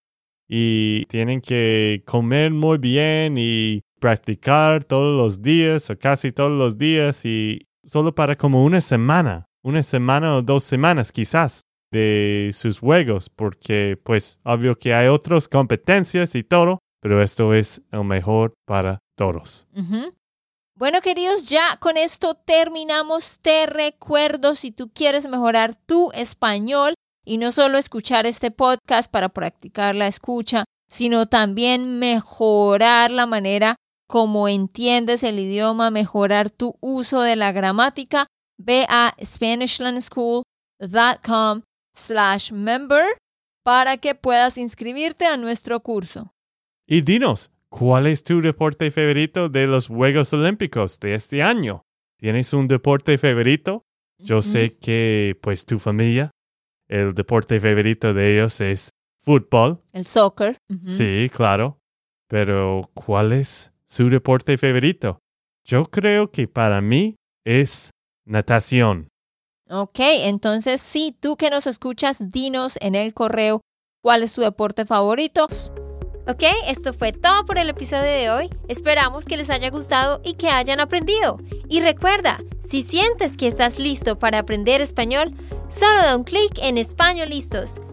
y 0.50 1.06
tienen 1.06 1.40
que 1.40 2.02
comer 2.08 2.52
muy 2.52 2.80
bien 2.80 3.36
y 3.38 3.82
practicar 4.00 4.84
todos 4.86 5.16
los 5.16 5.44
días 5.44 5.92
o 5.92 6.00
casi 6.00 6.32
todos 6.32 6.50
los 6.50 6.80
días 6.80 7.24
y 7.24 7.68
solo 7.86 8.16
para 8.16 8.36
como 8.36 8.66
una 8.66 8.82
semana, 8.82 9.46
una 9.64 9.84
semana 9.84 10.36
o 10.36 10.42
dos 10.42 10.64
semanas 10.64 11.12
quizás 11.12 11.62
de 11.92 12.52
sus 12.54 12.80
juegos, 12.80 13.30
porque 13.30 14.00
pues 14.04 14.40
obvio 14.44 14.76
que 14.78 14.94
hay 14.94 15.08
otras 15.08 15.48
competencias 15.48 16.36
y 16.36 16.44
todo, 16.44 16.80
pero 17.02 17.22
esto 17.22 17.54
es 17.54 17.82
el 17.92 18.04
mejor 18.06 18.54
para 18.66 19.00
todos. 19.18 19.68
Bueno, 20.76 21.02
queridos, 21.02 21.50
ya 21.50 21.78
con 21.80 21.98
esto 21.98 22.34
terminamos. 22.34 23.40
Te 23.42 23.66
recuerdo, 23.66 24.56
si 24.56 24.72
tú 24.72 24.90
quieres 24.94 25.28
mejorar 25.28 25.76
tu 25.76 26.12
español 26.14 26.96
y 27.26 27.38
no 27.38 27.52
solo 27.52 27.78
escuchar 27.78 28.26
este 28.26 28.52
podcast 28.52 29.12
para 29.12 29.30
practicar 29.30 29.96
la 29.96 30.08
escucha, 30.08 30.66
sino 30.90 31.28
también 31.28 32.00
mejorar 32.00 33.12
la 33.12 33.26
manera 33.26 33.76
como 34.08 34.48
entiendes 34.48 35.24
el 35.24 35.40
idioma, 35.40 35.90
mejorar 35.90 36.50
tu 36.50 36.76
uso 36.82 37.22
de 37.22 37.36
la 37.36 37.52
gramática, 37.52 38.28
ve 38.64 38.86
a 38.90 39.14
SpanishLandSchool.com 39.22 41.62
slash 41.94 42.52
member 42.52 43.18
para 43.64 43.98
que 43.98 44.16
puedas 44.16 44.58
inscribirte 44.58 45.26
a 45.26 45.38
nuestro 45.38 45.80
curso. 45.82 46.34
Y 46.88 47.02
dinos, 47.02 47.52
¿cuál 47.70 48.08
es 48.08 48.24
tu 48.24 48.42
deporte 48.42 48.90
favorito 48.92 49.50
de 49.50 49.68
los 49.68 49.88
Juegos 49.88 50.34
Olímpicos 50.34 51.00
de 51.00 51.16
este 51.16 51.44
año? 51.44 51.84
¿Tienes 52.18 52.54
un 52.54 52.68
deporte 52.68 53.18
favorito? 53.18 53.84
Yo 54.20 54.44
sé 54.44 54.78
que, 54.78 55.40
pues, 55.42 55.66
tu 55.66 55.80
familia, 55.80 56.30
el 56.88 57.16
deporte 57.16 57.60
favorito 57.60 58.14
de 58.14 58.36
ellos 58.36 58.62
es 58.62 58.92
fútbol. 59.20 59.82
El 59.94 60.06
soccer. 60.06 60.58
Sí, 60.80 61.28
claro. 61.34 61.80
Pero, 62.28 62.92
¿cuál 62.94 63.34
es 63.34 63.74
su 63.86 64.10
deporte 64.10 64.58
favorito? 64.58 65.18
Yo 65.66 65.86
creo 65.86 66.32
que 66.32 66.48
para 66.48 66.82
mí 66.82 67.16
es 67.44 67.90
natación. 68.32 69.10
Ok, 69.70 70.00
entonces 70.00 70.82
sí, 70.82 71.16
tú 71.20 71.38
que 71.38 71.50
nos 71.50 71.68
escuchas, 71.68 72.32
dinos 72.32 72.78
en 72.82 72.96
el 72.96 73.14
correo 73.14 73.62
cuál 74.02 74.24
es 74.24 74.34
tu 74.34 74.42
deporte 74.42 74.86
favorito. 74.86 75.48
Ok, 76.28 76.44
esto 76.68 76.94
fue 76.94 77.14
todo 77.14 77.46
por 77.46 77.58
el 77.58 77.70
episodio 77.70 78.04
de 78.04 78.30
hoy. 78.30 78.50
Esperamos 78.68 79.26
que 79.26 79.38
les 79.38 79.50
haya 79.50 79.70
gustado 79.70 80.22
y 80.24 80.34
que 80.34 80.50
hayan 80.50 80.80
aprendido. 80.80 81.40
Y 81.70 81.82
recuerda, 81.82 82.40
si 82.70 82.84
sientes 82.84 83.38
que 83.38 83.48
estás 83.48 83.80
listo 83.80 84.20
para 84.20 84.40
aprender 84.40 84.82
español, 84.82 85.34
solo 85.70 86.00
da 86.02 86.16
un 86.16 86.24
clic 86.24 86.60
en 86.62 86.78
Español 86.78 87.30
Listos. 87.30 87.80